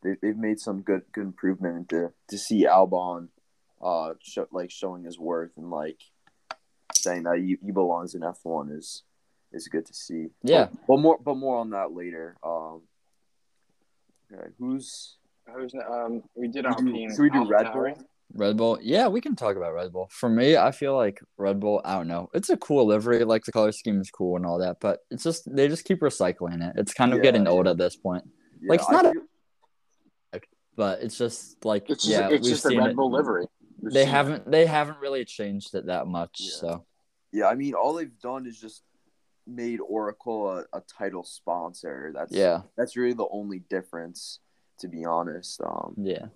they 0.02 0.16
they've 0.20 0.36
made 0.36 0.58
some 0.60 0.82
good 0.82 1.02
good 1.12 1.24
improvement 1.24 1.88
to 1.90 2.12
to 2.28 2.36
see 2.38 2.66
Albon, 2.66 3.28
uh, 3.80 4.14
show, 4.22 4.46
like 4.52 4.70
showing 4.70 5.04
his 5.04 5.18
worth 5.18 5.52
and 5.56 5.70
like 5.70 6.00
saying 6.94 7.24
that 7.24 7.38
he, 7.38 7.56
he 7.64 7.72
belongs 7.72 8.14
in 8.14 8.22
F 8.22 8.38
one 8.44 8.70
is 8.70 9.02
is 9.52 9.68
good 9.68 9.86
to 9.86 9.94
see. 9.94 10.26
Yeah. 10.42 10.66
but, 10.70 10.78
but 10.88 10.96
more 10.98 11.18
but 11.24 11.34
more 11.36 11.58
on 11.58 11.70
that 11.70 11.92
later. 11.92 12.36
Um, 12.42 12.82
okay, 14.32 14.48
who's 14.58 15.16
Who's, 15.54 15.72
um, 15.88 16.22
we 16.34 16.48
did 16.48 16.64
Should 16.64 16.84
we 16.84 16.90
do- 16.92 16.98
Alpine. 16.98 17.10
should 17.14 17.22
we 17.22 17.30
do 17.30 17.48
Red 17.48 17.72
Bull? 17.72 17.94
Red 18.34 18.56
Bull. 18.56 18.78
Yeah, 18.82 19.06
we 19.06 19.20
can 19.20 19.36
talk 19.36 19.54
about 19.56 19.72
Red 19.74 19.92
Bull. 19.92 20.08
For 20.10 20.28
me, 20.28 20.56
I 20.56 20.72
feel 20.72 20.96
like 20.96 21.20
Red 21.38 21.60
Bull, 21.60 21.80
I 21.84 21.94
don't 21.94 22.08
know. 22.08 22.28
It's 22.34 22.50
a 22.50 22.56
cool 22.56 22.84
livery, 22.86 23.22
like 23.22 23.44
the 23.44 23.52
color 23.52 23.70
scheme 23.70 24.00
is 24.00 24.10
cool 24.10 24.34
and 24.36 24.44
all 24.44 24.58
that, 24.58 24.78
but 24.80 24.98
it's 25.12 25.22
just 25.22 25.48
they 25.54 25.68
just 25.68 25.84
keep 25.84 26.00
recycling 26.00 26.68
it. 26.68 26.74
It's 26.76 26.92
kind 26.92 27.12
of 27.12 27.18
Yeah. 27.18 27.22
getting 27.22 27.46
old 27.46 27.68
at 27.68 27.78
this 27.78 27.94
point. 27.94 28.24
yeah, 28.60 28.70
Like, 28.70 28.80
it's 28.80 28.88
I 28.88 28.92
not 28.92 29.06
a- 29.06 30.40
But 30.74 31.02
it's 31.02 31.16
just 31.16 31.64
like 31.64 31.88
It's 31.88 32.04
just, 32.04 32.10
yeah, 32.18 32.28
it's 32.28 32.42
we've 32.42 32.54
just 32.54 32.64
a 32.66 32.68
seen 32.70 32.78
Red 32.78 32.90
it. 32.90 32.96
Bull 32.96 33.10
livery. 33.12 33.46
They 33.92 34.04
haven't 34.04 34.50
they 34.50 34.66
haven't 34.66 35.00
really 35.00 35.24
changed 35.24 35.74
it 35.74 35.86
that 35.86 36.06
much. 36.06 36.40
Yeah. 36.40 36.50
So 36.50 36.86
yeah. 37.32 37.46
I 37.46 37.54
mean, 37.54 37.74
all 37.74 37.94
they've 37.94 38.18
done 38.20 38.46
is 38.46 38.60
just 38.60 38.82
made 39.46 39.80
Oracle 39.80 40.50
a, 40.50 40.64
a 40.72 40.82
title 40.98 41.22
sponsor. 41.22 42.12
That's 42.14 42.32
yeah, 42.32 42.62
that's 42.76 42.96
really 42.96 43.14
the 43.14 43.28
only 43.30 43.60
difference, 43.60 44.40
to 44.80 44.88
be 44.88 45.04
honest. 45.04 45.60
Um, 45.60 45.94
yeah, 45.98 46.26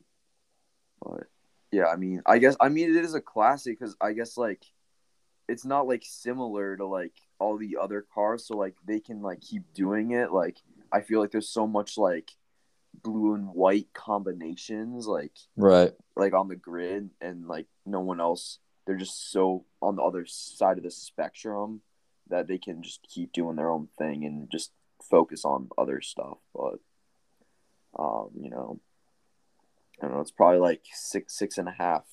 but 1.02 1.25
yeah, 1.73 1.87
I 1.87 1.97
mean, 1.97 2.23
I 2.26 2.38
guess 2.38 2.57
I 2.61 2.69
mean 2.69 2.97
it 2.97 3.04
is 3.04 3.14
a 3.14 3.21
classic 3.21 3.78
because 3.78 3.97
I 4.00 4.12
guess 4.12 4.37
like 4.37 4.64
it's 5.49 5.64
not 5.64 5.87
like 5.87 6.02
similar 6.04 6.76
to 6.76 6.87
like 6.87 7.14
all 7.38 7.59
the 7.59 7.78
other 7.80 8.07
cars, 8.14 8.47
so 8.47 8.57
like 8.57 8.76
they 8.87 9.00
can 9.00 9.23
like 9.23 9.40
keep 9.40 9.62
doing 9.75 10.12
it. 10.12 10.33
Like 10.33 10.59
I 10.92 11.00
feel 11.00 11.21
like 11.21 11.30
there's 11.33 11.49
so 11.49 11.66
much 11.66 11.99
like 11.99 12.30
blue 13.03 13.35
and 13.35 13.49
white 13.49 13.89
combinations, 13.95 15.07
like 15.07 15.33
right. 15.57 15.93
like 16.17 16.33
on 16.35 16.49
the 16.49 16.57
grid, 16.57 17.11
and 17.21 17.47
like 17.47 17.67
no 17.87 18.01
one 18.01 18.21
else. 18.21 18.59
They're 18.87 18.97
just 18.97 19.31
so 19.31 19.65
on 19.81 19.97
the 19.97 20.03
other 20.03 20.25
side 20.27 20.79
of 20.79 20.85
the 20.85 20.91
spectrum 20.91 21.83
that 22.29 22.49
they 22.49 22.59
can 22.59 22.83
just 22.83 23.03
keep 23.03 23.33
doing 23.33 23.57
their 23.57 23.71
own 23.71 23.89
thing 23.99 24.25
and 24.25 24.51
just 24.51 24.73
focus 25.09 25.45
on 25.45 25.69
other 25.79 26.01
stuff. 26.01 26.39
But 26.55 26.79
um, 27.99 28.31
you 28.41 28.51
know, 28.51 28.81
I 30.01 30.07
don't 30.07 30.15
know. 30.15 30.21
It's 30.21 30.31
probably 30.31 30.59
like 30.61 30.83
six, 30.93 31.39
six 31.39 31.59
and 31.59 31.69
a 31.69 31.75
half. 31.77 32.05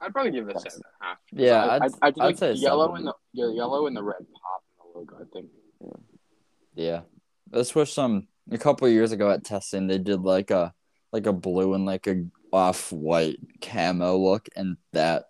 I'd 0.00 0.12
probably 0.12 0.32
give 0.32 0.48
it 0.48 0.50
a 0.50 0.54
That's- 0.54 0.74
seven 0.74 0.82
and 1.00 1.00
a 1.00 1.04
half. 1.04 1.18
Yeah, 1.32 1.64
I, 1.64 1.84
I'd- 1.84 1.94
I, 2.02 2.06
I, 2.06 2.10
do 2.10 2.20
I'd 2.20 2.26
like 2.26 2.38
say 2.38 2.52
yellow 2.52 2.88
seven. 2.88 2.96
and 2.98 3.06
the, 3.08 3.42
the 3.46 3.52
yellow 3.54 3.86
and 3.86 3.96
the 3.96 4.02
red 4.02 4.16
pop 4.18 4.62
in 4.84 4.92
the 4.92 4.98
logo. 4.98 5.16
I 5.16 5.24
think. 5.32 5.46
Yeah. 6.74 7.00
let's 7.50 7.74
was 7.74 7.92
some 7.92 8.28
a 8.50 8.58
couple 8.58 8.86
of 8.86 8.92
years 8.92 9.12
ago 9.12 9.30
at 9.30 9.44
testing 9.44 9.86
they 9.86 9.98
did 9.98 10.22
like 10.22 10.50
a 10.50 10.72
like 11.12 11.26
a 11.26 11.32
blue 11.32 11.74
and 11.74 11.86
like 11.86 12.06
a 12.06 12.24
off 12.52 12.92
white 12.92 13.38
camo 13.60 14.16
look 14.16 14.48
and 14.56 14.76
that 14.92 15.24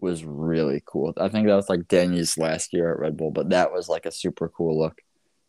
was 0.00 0.24
really 0.24 0.82
cool. 0.86 1.12
I 1.16 1.28
think 1.28 1.46
that 1.46 1.56
was 1.56 1.68
like 1.68 1.88
Danny's 1.88 2.38
last 2.38 2.72
year 2.72 2.92
at 2.92 2.98
Red 2.98 3.16
Bull, 3.16 3.30
but 3.30 3.50
that 3.50 3.72
was 3.72 3.88
like 3.88 4.06
a 4.06 4.12
super 4.12 4.48
cool 4.48 4.78
look 4.78 5.00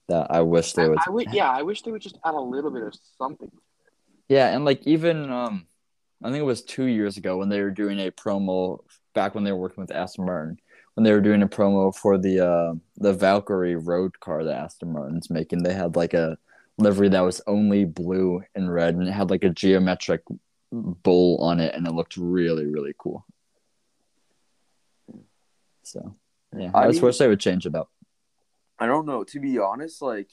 that 0.08 0.28
I 0.32 0.42
wish 0.42 0.74
they 0.74 0.90
would 0.90 0.98
I 1.06 1.10
would, 1.12 1.32
yeah, 1.32 1.50
I 1.50 1.62
wish 1.62 1.84
they 1.84 1.92
would 1.92 2.02
just 2.02 2.18
add 2.26 2.34
a 2.34 2.40
little 2.40 2.72
bit 2.72 2.84
of 2.84 2.96
something. 3.18 3.52
Yeah, 4.28 4.50
and 4.50 4.66
like 4.66 4.86
even 4.88 5.32
um 5.32 5.68
I 6.24 6.30
think 6.30 6.42
it 6.42 6.46
was 6.46 6.64
two 6.64 6.86
years 6.86 7.18
ago 7.18 7.38
when 7.38 7.50
they 7.50 7.62
were 7.62 7.72
doing 7.72 8.00
a 8.00 8.12
promo 8.12 8.80
back 9.14 9.36
when 9.36 9.44
they 9.44 9.52
were 9.52 9.60
working 9.60 9.82
with 9.82 9.92
Aston 9.92 10.26
Martin, 10.26 10.58
when 10.96 11.04
they 11.04 11.12
were 11.12 11.22
doing 11.22 11.44
a 11.44 11.48
promo 11.48 11.96
for 11.96 12.18
the 12.18 12.46
uh 12.46 12.74
the 12.98 13.14
Valkyrie 13.14 13.76
road 13.76 14.20
car 14.20 14.44
that 14.44 14.58
Aston 14.58 14.94
Martin's 14.94 15.30
making, 15.30 15.64
they 15.64 15.74
had 15.74 15.96
like 15.96 16.14
a 16.14 16.38
livery 16.80 17.10
that 17.10 17.22
was 17.22 17.42
only 17.48 17.86
blue 17.86 18.42
and 18.56 18.72
red 18.74 18.96
and 18.96 19.08
it 19.08 19.12
had 19.12 19.30
like 19.30 19.44
a 19.44 19.50
geometric 19.50 20.22
bull 20.72 21.38
on 21.44 21.60
it 21.60 21.74
and 21.76 21.86
it 21.88 21.94
looked 21.94 22.18
really, 22.18 22.66
really 22.66 22.94
cool. 22.98 23.26
So 25.84 26.16
yeah, 26.56 26.72
I, 26.74 26.84
I 26.84 26.88
just 26.88 26.98
mean- 26.98 27.06
wish 27.08 27.18
they 27.18 27.28
would 27.28 27.40
change 27.40 27.66
it 27.66 27.76
up. 27.76 27.90
I 28.82 28.86
don't 28.86 29.06
know. 29.06 29.24
To 29.26 29.40
be 29.40 29.60
honest, 29.60 30.02
like 30.02 30.30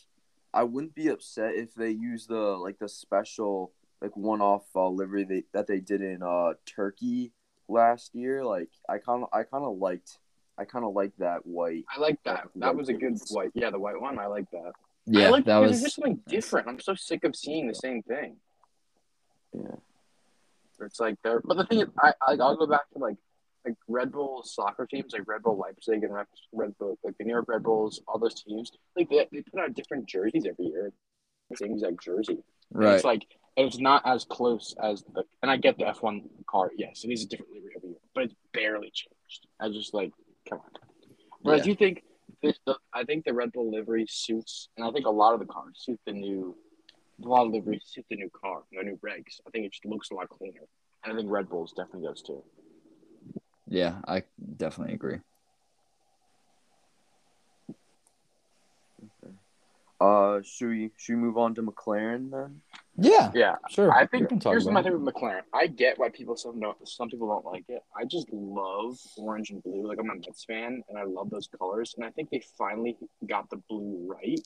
I 0.55 0.63
wouldn't 0.63 0.95
be 0.95 1.09
upset 1.09 1.55
if 1.57 1.75
they 1.75 1.91
use 1.91 2.27
the 2.27 2.35
like 2.37 2.79
the 2.79 2.89
special 2.89 3.73
like 4.01 4.17
one 4.17 4.41
off 4.41 4.65
uh, 4.77 4.89
livery 4.89 5.25
they, 5.25 5.43
that 5.53 5.67
they 5.67 5.81
did 5.81 6.01
in 6.03 6.23
uh 6.23 6.53
Turkey 6.65 7.33
last 7.69 8.15
year. 8.15 8.45
Like 8.45 8.69
I 8.89 8.99
kind 8.99 9.25
of 9.25 9.29
I 9.33 9.43
kind 9.43 9.65
of 9.65 9.79
liked 9.79 10.19
I 10.59 10.65
kind 10.65 10.85
of 10.85 10.95
liked 10.95 11.19
that 11.19 11.45
white. 11.45 11.85
I 11.95 12.01
like 12.01 12.23
that. 12.25 12.49
Yeah, 12.55 12.67
That 12.67 12.77
was 12.77 12.89
a 12.89 12.93
good 12.95 13.15
white. 13.31 13.47
white. 13.47 13.51
Yeah, 13.55 13.71
the 13.71 13.79
white 13.81 14.01
one. 14.01 14.19
I 14.19 14.27
like 14.27 14.49
that. 14.53 14.73
Yeah, 15.07 15.31
like 15.31 15.45
that 15.45 15.59
was 15.59 15.81
just 15.83 15.97
something 15.97 16.21
different. 16.29 16.69
I'm 16.69 16.81
so 16.81 16.95
sick 16.95 17.25
of 17.25 17.37
seeing 17.37 17.69
the 17.69 17.75
same 17.75 18.03
thing. 18.03 18.37
Yeah. 19.53 19.77
It's 20.81 21.01
like 21.01 21.17
they're, 21.23 21.41
but 21.41 21.57
the 21.57 21.65
thing 21.65 21.81
is, 21.81 21.87
I, 22.03 22.13
I 22.27 22.33
I'll 22.33 22.57
go 22.57 22.67
back 22.67 22.91
to 22.93 22.99
like 22.99 23.17
like 23.65 23.77
Red 23.89 24.13
Bull 24.13 24.43
soccer 24.45 24.87
teams, 24.87 25.13
like 25.13 25.27
Red 25.27 25.43
Bull 25.43 25.57
Leipzig 25.57 26.05
and 26.05 26.15
Red 26.53 26.77
Bull, 26.79 26.99
like 27.03 27.17
the 27.19 27.25
New 27.25 27.33
York 27.33 27.47
Red 27.49 27.63
Bulls, 27.63 28.01
all 28.07 28.19
those 28.19 28.43
teams. 28.43 28.71
Like 28.97 29.09
they, 29.09 29.27
they 29.33 29.43
put 29.43 29.61
out 29.61 29.75
different 29.75 30.07
jerseys 30.07 30.47
every 30.47 30.67
year, 30.67 30.93
same 31.55 31.73
exact 31.73 32.03
jersey. 32.03 32.43
And 32.73 32.83
right. 32.85 32.95
It's 32.95 33.05
like 33.05 33.27
and 33.57 33.67
it's 33.67 33.79
not 33.79 34.03
as 34.05 34.25
close 34.25 34.75
as 34.83 35.03
the, 35.15 35.25
and 35.43 35.51
I 35.51 35.57
get 35.57 35.79
the 35.79 35.85
F1 35.85 36.23
car. 36.47 36.71
Yes, 36.77 37.05
it 37.05 37.11
is 37.11 37.25
a 37.25 37.27
different 37.27 37.53
livery 37.53 37.71
every 37.77 37.91
year, 37.91 37.99
but 38.15 38.25
it's 38.25 38.35
barely 38.53 38.93
changed. 38.93 39.47
I 39.59 39.69
just 39.71 39.95
like, 39.95 40.13
come 40.49 40.59
on. 40.59 40.71
Whereas 41.41 41.63
Yeah. 41.65 41.71
you 41.71 41.77
think 41.77 42.03
this, 42.43 42.59
the, 42.67 42.77
I 42.93 43.05
think 43.05 43.25
the 43.25 43.33
Red 43.33 43.53
Bull 43.53 43.71
livery 43.71 44.07
suits, 44.09 44.69
and 44.77 44.87
I 44.87 44.91
think 44.91 45.07
a 45.07 45.11
lot 45.11 45.35
of 45.35 45.41
the 45.41 45.47
cars 45.47 45.75
suit 45.77 46.01
the 46.07 46.13
new, 46.13 46.57
a 47.25 47.29
lot 47.29 47.47
of 47.47 47.53
liveries 47.53 47.83
suit 47.85 48.05
the 48.11 48.17
new 48.17 48.31
car, 48.31 48.63
the 48.73 48.83
new 48.83 48.99
regs. 49.05 49.41
I 49.47 49.51
think 49.51 49.67
it 49.67 49.73
just 49.73 49.87
looks 49.87 50.11
a 50.11 50.15
lot 50.15 50.29
cleaner. 50.29 50.67
And 51.05 51.13
I 51.13 51.17
think 51.17 51.31
Red 51.31 51.49
Bulls 51.49 51.73
definitely 51.77 52.09
does 52.09 52.23
too. 52.23 52.43
Yeah, 53.69 53.97
I 54.07 54.23
definitely 54.57 54.95
agree. 54.95 55.19
Uh, 60.01 60.41
should 60.45 60.69
we 60.69 60.91
should 60.97 61.15
we 61.15 61.21
move 61.23 61.39
on 61.39 61.55
to 61.55 61.63
McLaren 61.63 62.31
then? 62.31 62.61
Yeah, 62.99 63.31
Yeah, 63.35 63.57
sure. 63.71 63.93
I 63.93 64.07
think 64.07 64.31
here's 64.43 64.67
my 64.67 64.83
thing 64.83 64.93
with 65.03 65.15
McLaren. 65.15 65.43
I 65.53 65.67
get 65.67 65.99
why 65.99 66.09
people 66.09 66.37
some 66.37 66.59
don't 66.61 66.77
some 66.89 67.09
people 67.09 67.29
don't 67.29 67.45
like 67.45 67.65
it. 67.69 67.83
I 67.97 68.05
just 68.05 68.27
love 68.33 68.99
orange 69.19 69.51
and 69.51 69.63
blue. 69.63 69.87
Like 69.87 69.99
I'm 69.99 70.09
a 70.11 70.15
Mets 70.15 70.45
fan, 70.45 70.83
and 70.89 70.99
I 70.99 71.05
love 71.05 71.31
those 71.31 71.49
colors. 71.59 71.95
And 71.97 72.05
I 72.07 72.11
think 72.11 72.31
they 72.31 72.43
finally 72.57 72.97
got 73.27 73.51
the 73.51 73.61
blue 73.69 74.07
right. 74.07 74.41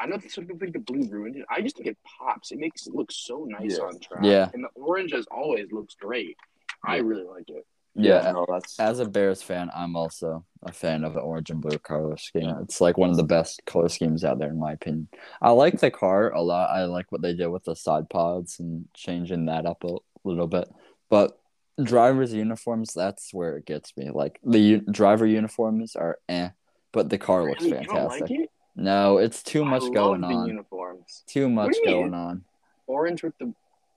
I 0.00 0.06
know 0.06 0.18
some 0.28 0.44
people 0.46 0.58
think 0.58 0.72
the 0.72 0.80
blue 0.80 1.08
ruined 1.08 1.36
it. 1.36 1.44
I 1.48 1.60
just 1.60 1.76
think 1.76 1.88
it 1.88 1.98
pops. 2.18 2.50
It 2.50 2.58
makes 2.58 2.86
it 2.88 2.94
look 2.94 3.12
so 3.12 3.44
nice 3.48 3.78
Yeah. 3.78 3.84
on 3.84 4.00
track. 4.00 4.24
Yeah. 4.24 4.48
and 4.52 4.64
the 4.64 4.68
orange 4.80 5.12
as 5.12 5.26
always 5.30 5.70
looks 5.70 5.94
great. 5.94 6.36
I 6.84 6.96
really 6.96 7.22
like 7.24 7.48
it. 7.48 7.64
Yeah, 7.94 8.32
no, 8.32 8.46
that's 8.48 8.80
as 8.80 9.00
a 9.00 9.04
Bears 9.04 9.42
fan, 9.42 9.70
I'm 9.74 9.96
also 9.96 10.44
a 10.62 10.72
fan 10.72 11.04
of 11.04 11.12
the 11.14 11.20
orange 11.20 11.50
and 11.50 11.60
blue 11.60 11.78
color 11.78 12.16
scheme. 12.16 12.48
It's 12.62 12.80
like 12.80 12.96
one 12.96 13.10
of 13.10 13.16
the 13.16 13.22
best 13.22 13.60
color 13.66 13.88
schemes 13.88 14.24
out 14.24 14.38
there, 14.38 14.48
in 14.48 14.58
my 14.58 14.72
opinion. 14.72 15.08
I 15.42 15.50
like 15.50 15.78
the 15.78 15.90
car 15.90 16.30
a 16.32 16.40
lot. 16.40 16.70
I 16.70 16.84
like 16.84 17.12
what 17.12 17.20
they 17.20 17.34
did 17.34 17.48
with 17.48 17.64
the 17.64 17.76
side 17.76 18.08
pods 18.08 18.60
and 18.60 18.86
changing 18.94 19.46
that 19.46 19.66
up 19.66 19.84
a 19.84 19.96
little 20.24 20.46
bit. 20.46 20.68
But 21.10 21.38
drivers' 21.82 22.32
uniforms, 22.32 22.94
that's 22.94 23.34
where 23.34 23.56
it 23.58 23.66
gets 23.66 23.94
me. 23.96 24.08
Like 24.10 24.40
the 24.42 24.58
u- 24.60 24.80
driver 24.80 25.26
uniforms 25.26 25.94
are 25.94 26.18
eh, 26.28 26.50
but 26.92 27.10
the 27.10 27.18
car 27.18 27.44
looks 27.44 27.62
Really? 27.64 27.76
Fantastic. 27.76 28.20
like 28.22 28.30
it? 28.30 28.50
No, 28.74 29.18
it's 29.18 29.42
too 29.42 29.64
I 29.64 29.68
much 29.68 29.82
love 29.82 29.92
going 29.92 30.24
on. 30.24 30.46
uniforms. 30.46 31.24
Too 31.26 31.50
much 31.50 31.76
mean? 31.84 31.84
going 31.84 32.14
on. 32.14 32.44
Orange 32.86 33.22
with 33.22 33.36
the. 33.38 33.52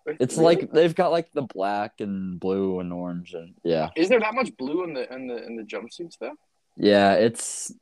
With- 0.05 0.17
It's 0.21 0.37
like 0.37 0.71
they've 0.71 0.93
got 0.95 1.11
like 1.11 1.31
the 1.31 1.41
black 1.41 1.99
and 1.99 2.39
blue 2.39 2.79
and 2.79 2.91
orange 2.93 3.33
and 3.33 3.53
yeah. 3.63 3.89
Is 3.95 4.09
there 4.09 4.19
that 4.19 4.33
much 4.35 4.55
blue 4.57 4.83
in 4.83 4.93
the 4.93 5.11
in 5.13 5.27
the 5.27 5.43
in 5.45 5.55
the 5.55 5.63
jumpsuits 5.63 6.17
though? 6.19 6.35
Yeah, 6.77 7.13
it's 7.13 7.73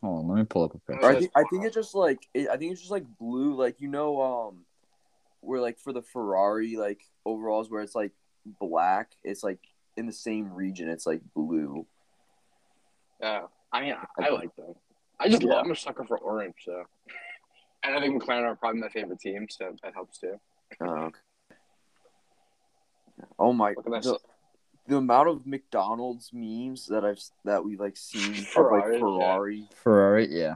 hold 0.00 0.24
on, 0.24 0.28
let 0.28 0.38
me 0.38 0.44
pull 0.44 0.64
up 0.64 0.74
a 0.74 0.78
picture. 0.78 1.04
I 1.06 1.18
think 1.18 1.30
I 1.36 1.44
think 1.50 1.64
it's 1.64 1.74
just 1.74 1.94
like 1.94 2.26
it, 2.34 2.48
I 2.48 2.56
think 2.56 2.72
it's 2.72 2.80
just 2.80 2.92
like 2.92 3.04
blue, 3.18 3.54
like 3.54 3.80
you 3.80 3.88
know, 3.88 4.20
um, 4.22 4.64
where 5.40 5.60
like 5.60 5.78
for 5.78 5.92
the 5.92 6.02
Ferrari 6.02 6.76
like 6.76 7.00
overalls 7.24 7.70
where 7.70 7.82
it's 7.82 7.94
like 7.94 8.12
black, 8.58 9.10
it's 9.24 9.42
like 9.44 9.60
in 9.96 10.06
the 10.06 10.12
same 10.12 10.52
region, 10.52 10.88
it's 10.88 11.06
like 11.06 11.20
blue. 11.34 11.86
Yeah, 13.20 13.42
I 13.72 13.80
mean, 13.82 13.94
I, 14.18 14.26
I 14.26 14.30
like 14.30 14.54
them. 14.56 14.74
I 15.18 15.28
just 15.28 15.42
Yeah. 15.42 15.50
love. 15.50 15.64
I'm 15.66 15.70
a 15.72 15.76
sucker 15.76 16.04
for 16.04 16.18
orange, 16.18 16.54
so. 16.64 16.84
And 17.82 17.94
I 17.96 18.00
think 18.00 18.22
McLaren 18.22 18.42
are 18.42 18.54
probably 18.56 18.82
my 18.82 18.90
favorite 18.90 19.20
team, 19.20 19.46
so 19.48 19.74
that 19.82 19.94
helps 19.94 20.18
too. 20.18 20.38
Uh, 20.82 20.84
okay. 21.06 21.18
Oh 23.38 23.52
my! 23.52 23.74
Look 23.76 23.86
at 23.86 23.92
that. 23.92 24.02
The, 24.02 24.18
the 24.88 24.96
amount 24.96 25.28
of 25.28 25.46
McDonald's 25.46 26.30
memes 26.32 26.86
that 26.86 27.04
I've 27.04 27.20
that 27.44 27.64
we 27.64 27.76
like 27.76 27.96
seen 27.96 28.30
of 28.32 28.38
like 28.38 28.46
Ferraris, 28.46 28.92
yeah. 28.94 28.98
Ferrari. 28.98 29.68
Ferrari, 29.74 30.28
yeah. 30.30 30.54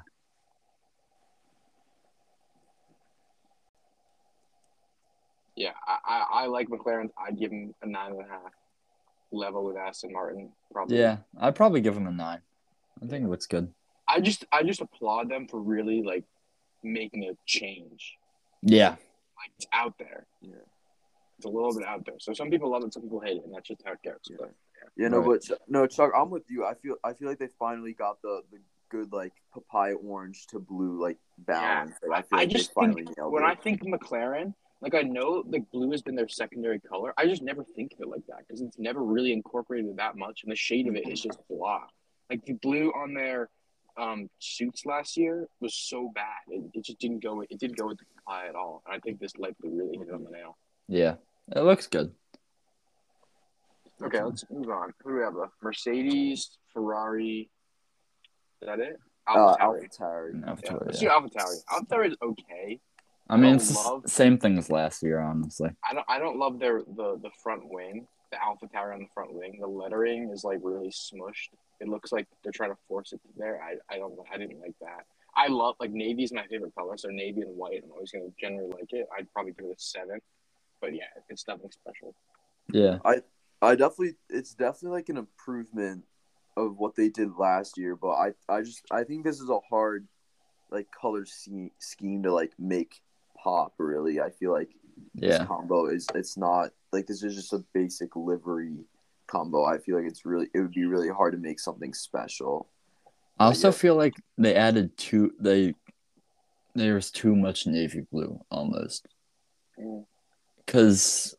Yeah, 5.56 5.70
I, 5.86 5.98
I, 6.04 6.26
I 6.42 6.46
like 6.46 6.68
McLaren. 6.68 7.10
I'd 7.16 7.38
give 7.38 7.50
them 7.50 7.74
a 7.82 7.86
nine 7.86 8.12
and 8.12 8.20
a 8.20 8.28
half. 8.28 8.52
Level 9.30 9.64
with 9.64 9.76
Aston 9.76 10.12
Martin, 10.12 10.50
probably. 10.72 10.98
Yeah, 10.98 11.18
I'd 11.40 11.56
probably 11.56 11.80
give 11.80 11.96
him 11.96 12.06
a 12.06 12.12
nine. 12.12 12.40
I 13.02 13.06
think 13.06 13.24
it 13.24 13.28
looks 13.28 13.46
good. 13.46 13.72
I 14.06 14.20
just 14.20 14.44
I 14.52 14.62
just 14.62 14.80
applaud 14.80 15.28
them 15.28 15.48
for 15.48 15.58
really 15.60 16.02
like 16.02 16.24
making 16.84 17.24
a 17.24 17.32
change. 17.44 18.16
Yeah, 18.62 18.90
Like 18.90 19.50
it's 19.56 19.66
out 19.72 19.98
there. 19.98 20.26
Yeah. 20.40 20.54
It's 21.44 21.52
a 21.52 21.54
little 21.54 21.74
bit 21.76 21.86
out 21.86 22.04
there. 22.06 22.14
So 22.18 22.32
some 22.32 22.48
people 22.50 22.70
love 22.70 22.82
it, 22.84 22.92
some 22.94 23.02
people 23.02 23.20
hate 23.20 23.36
it, 23.36 23.44
and 23.44 23.54
that's 23.54 23.68
just 23.68 23.82
how 23.84 23.92
it 23.92 23.98
goes. 24.04 24.14
Yeah. 24.30 24.36
But 24.40 24.50
Yeah, 24.96 25.08
no, 25.08 25.18
Right. 25.18 25.44
but 25.48 25.58
no, 25.68 25.86
Chuck, 25.86 26.12
I'm 26.16 26.30
with 26.30 26.44
you. 26.48 26.64
I 26.64 26.74
feel 26.74 26.96
I 27.04 27.12
feel 27.12 27.28
like 27.28 27.38
they 27.38 27.48
finally 27.58 27.92
got 27.92 28.20
the 28.22 28.42
the 28.50 28.58
good 28.90 29.12
like 29.12 29.32
papaya 29.52 29.94
orange 29.94 30.46
to 30.48 30.58
blue 30.58 31.00
like 31.00 31.18
balance. 31.38 31.94
Like, 32.06 32.18
I 32.18 32.22
feel 32.22 32.38
I 32.38 32.42
like 32.42 32.48
just 32.50 32.70
they 32.70 32.74
finally 32.80 33.04
think 33.04 33.18
nailed 33.18 33.32
when 33.32 33.42
it. 33.42 33.46
I 33.46 33.54
think 33.56 33.82
McLaren, 33.82 34.54
like 34.80 34.94
I 34.94 35.02
know 35.02 35.42
like 35.46 35.70
blue 35.70 35.90
has 35.90 36.00
been 36.02 36.14
their 36.14 36.28
secondary 36.28 36.80
color. 36.80 37.12
I 37.18 37.26
just 37.26 37.42
never 37.42 37.62
think 37.76 37.92
of 37.94 38.00
it 38.00 38.08
like 38.08 38.26
that 38.28 38.38
because 38.46 38.60
it's 38.62 38.78
never 38.78 39.02
really 39.02 39.32
incorporated 39.32 39.96
that 39.98 40.16
much, 40.16 40.42
and 40.44 40.50
the 40.52 40.56
shade 40.56 40.86
of 40.88 40.96
it 40.96 41.06
is 41.08 41.20
just 41.20 41.38
blah. 41.50 41.82
Like 42.30 42.44
the 42.46 42.54
blue 42.54 42.90
on 42.92 43.12
their 43.14 43.50
um, 43.96 44.28
suits 44.38 44.84
last 44.86 45.16
year 45.16 45.46
was 45.60 45.74
so 45.74 46.10
bad. 46.14 46.42
It, 46.48 46.62
it 46.74 46.84
just 46.84 46.98
didn't 46.98 47.22
go. 47.22 47.40
It 47.42 47.58
didn't 47.58 47.76
go 47.76 47.86
with 47.88 47.98
the 47.98 48.04
eye 48.26 48.46
at 48.48 48.54
all. 48.56 48.82
And 48.86 48.94
I 48.96 48.98
think 48.98 49.20
this 49.20 49.36
light 49.36 49.56
blue 49.60 49.70
really 49.76 49.96
hit 49.98 50.08
it 50.08 50.14
on 50.14 50.24
the 50.24 50.30
nail. 50.30 50.56
yeah. 50.88 51.14
It 51.52 51.60
looks 51.60 51.86
good. 51.86 52.12
Okay, 54.02 54.22
let's 54.22 54.44
move 54.50 54.68
on. 54.70 54.92
Who 55.02 55.10
do 55.10 55.16
we 55.16 55.22
have 55.22 55.34
left? 55.34 55.52
Mercedes, 55.62 56.58
Ferrari. 56.72 57.48
Is 58.60 58.66
that 58.66 58.80
it? 58.80 58.98
uh, 59.26 59.56
AlphaTauri. 59.56 60.44
AlphaTauri. 60.44 60.62
Yeah, 60.64 60.70
yeah. 60.72 60.76
let's 60.84 61.00
do 61.00 61.08
AlphaTauri. 61.08 61.64
AlphaTauri 61.70 62.10
is 62.10 62.16
okay. 62.22 62.80
I 63.30 63.36
mean, 63.36 63.52
I 63.52 63.56
it's 63.56 63.68
the 63.68 63.88
love- 63.90 64.02
same 64.06 64.36
thing 64.38 64.58
as 64.58 64.70
last 64.70 65.02
year, 65.02 65.20
honestly. 65.20 65.70
I 65.88 65.94
don't 65.94 66.04
I 66.08 66.18
don't 66.18 66.38
love 66.38 66.58
their 66.58 66.80
the 66.80 67.18
the 67.22 67.30
front 67.42 67.62
wing, 67.70 68.06
the 68.30 68.36
AlphaTauri 68.38 68.94
on 68.94 69.00
the 69.00 69.08
front 69.14 69.32
wing. 69.32 69.58
The 69.60 69.66
lettering 69.66 70.30
is 70.30 70.44
like 70.44 70.58
really 70.62 70.88
smushed. 70.90 71.50
It 71.80 71.88
looks 71.88 72.12
like 72.12 72.26
they're 72.42 72.52
trying 72.52 72.70
to 72.70 72.78
force 72.88 73.12
it 73.12 73.20
there. 73.36 73.60
I 73.62 73.76
I 73.94 73.98
don't 73.98 74.14
I 74.32 74.36
didn't 74.36 74.60
like 74.60 74.74
that. 74.80 75.04
I 75.36 75.48
love 75.48 75.76
like 75.80 75.90
navy 75.90 76.24
is 76.24 76.32
my 76.32 76.46
favorite 76.48 76.74
color, 76.74 76.96
so 76.98 77.08
navy 77.08 77.40
and 77.40 77.56
white. 77.56 77.80
I'm 77.84 77.90
always 77.92 78.10
gonna 78.10 78.26
generally 78.38 78.70
like 78.72 78.90
it. 78.92 79.06
I'd 79.16 79.32
probably 79.32 79.52
give 79.52 79.66
it 79.66 79.72
a 79.72 79.74
seven, 79.78 80.20
but 80.84 80.94
yeah, 80.94 81.04
it's 81.28 81.46
nothing 81.48 81.70
special. 81.70 82.14
Yeah, 82.72 82.98
I 83.04 83.22
I 83.62 83.74
definitely 83.74 84.14
it's 84.28 84.54
definitely 84.54 84.98
like 84.98 85.08
an 85.08 85.16
improvement 85.16 86.04
of 86.56 86.76
what 86.76 86.94
they 86.94 87.08
did 87.08 87.30
last 87.38 87.78
year, 87.78 87.96
but 87.96 88.10
I 88.10 88.32
I 88.48 88.60
just 88.60 88.82
I 88.90 89.04
think 89.04 89.24
this 89.24 89.40
is 89.40 89.48
a 89.48 89.60
hard 89.68 90.06
like 90.70 90.88
color 90.90 91.24
scheme 91.24 91.70
scheme 91.78 92.22
to 92.24 92.32
like 92.32 92.52
make 92.58 93.00
pop 93.42 93.74
really. 93.78 94.20
I 94.20 94.30
feel 94.30 94.52
like 94.52 94.70
this 95.14 95.38
yeah. 95.38 95.46
combo 95.46 95.86
is 95.86 96.06
it's 96.14 96.36
not 96.36 96.70
like 96.92 97.06
this 97.06 97.22
is 97.22 97.34
just 97.34 97.52
a 97.52 97.64
basic 97.72 98.14
livery 98.14 98.84
combo. 99.26 99.64
I 99.64 99.78
feel 99.78 99.96
like 99.96 100.06
it's 100.06 100.26
really 100.26 100.48
it 100.54 100.60
would 100.60 100.72
be 100.72 100.84
really 100.84 101.08
hard 101.08 101.32
to 101.32 101.38
make 101.38 101.60
something 101.60 101.94
special. 101.94 102.68
I 103.38 103.46
also 103.46 103.68
yeah. 103.68 103.72
feel 103.72 103.96
like 103.96 104.14
they 104.38 104.54
added 104.54 104.96
too. 104.96 105.32
They 105.40 105.74
there 106.74 106.94
was 106.94 107.10
too 107.10 107.34
much 107.34 107.66
navy 107.66 108.02
blue 108.12 108.40
almost. 108.50 109.08
Mm. 109.78 110.04
Because 110.64 111.36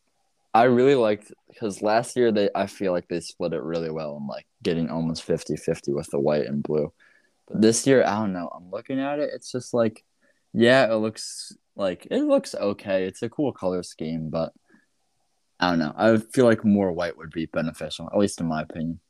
I 0.54 0.64
really 0.64 0.94
liked 0.94 1.32
because 1.48 1.82
last 1.82 2.16
year 2.16 2.32
they 2.32 2.48
I 2.54 2.66
feel 2.66 2.92
like 2.92 3.08
they 3.08 3.20
split 3.20 3.52
it 3.52 3.62
really 3.62 3.90
well 3.90 4.16
and 4.16 4.26
like 4.26 4.46
getting 4.62 4.88
almost 4.88 5.26
50-50 5.26 5.94
with 5.94 6.08
the 6.10 6.20
white 6.20 6.46
and 6.46 6.62
blue. 6.62 6.92
But 7.46 7.60
this 7.60 7.86
year, 7.86 8.04
I 8.04 8.16
don't 8.16 8.32
know. 8.32 8.48
I'm 8.54 8.70
looking 8.70 8.98
at 8.98 9.18
it. 9.18 9.30
It's 9.32 9.52
just 9.52 9.72
like, 9.72 10.04
yeah, 10.52 10.92
it 10.92 10.96
looks 10.96 11.52
like 11.76 12.06
it 12.10 12.22
looks 12.22 12.54
okay. 12.54 13.04
It's 13.04 13.22
a 13.22 13.28
cool 13.28 13.52
color 13.52 13.82
scheme, 13.82 14.30
but 14.30 14.52
I 15.60 15.70
don't 15.70 15.78
know. 15.78 15.94
I 15.96 16.16
feel 16.16 16.44
like 16.44 16.64
more 16.64 16.92
white 16.92 17.16
would 17.16 17.30
be 17.30 17.46
beneficial, 17.46 18.08
at 18.12 18.18
least 18.18 18.40
in 18.40 18.46
my 18.46 18.62
opinion. 18.62 19.00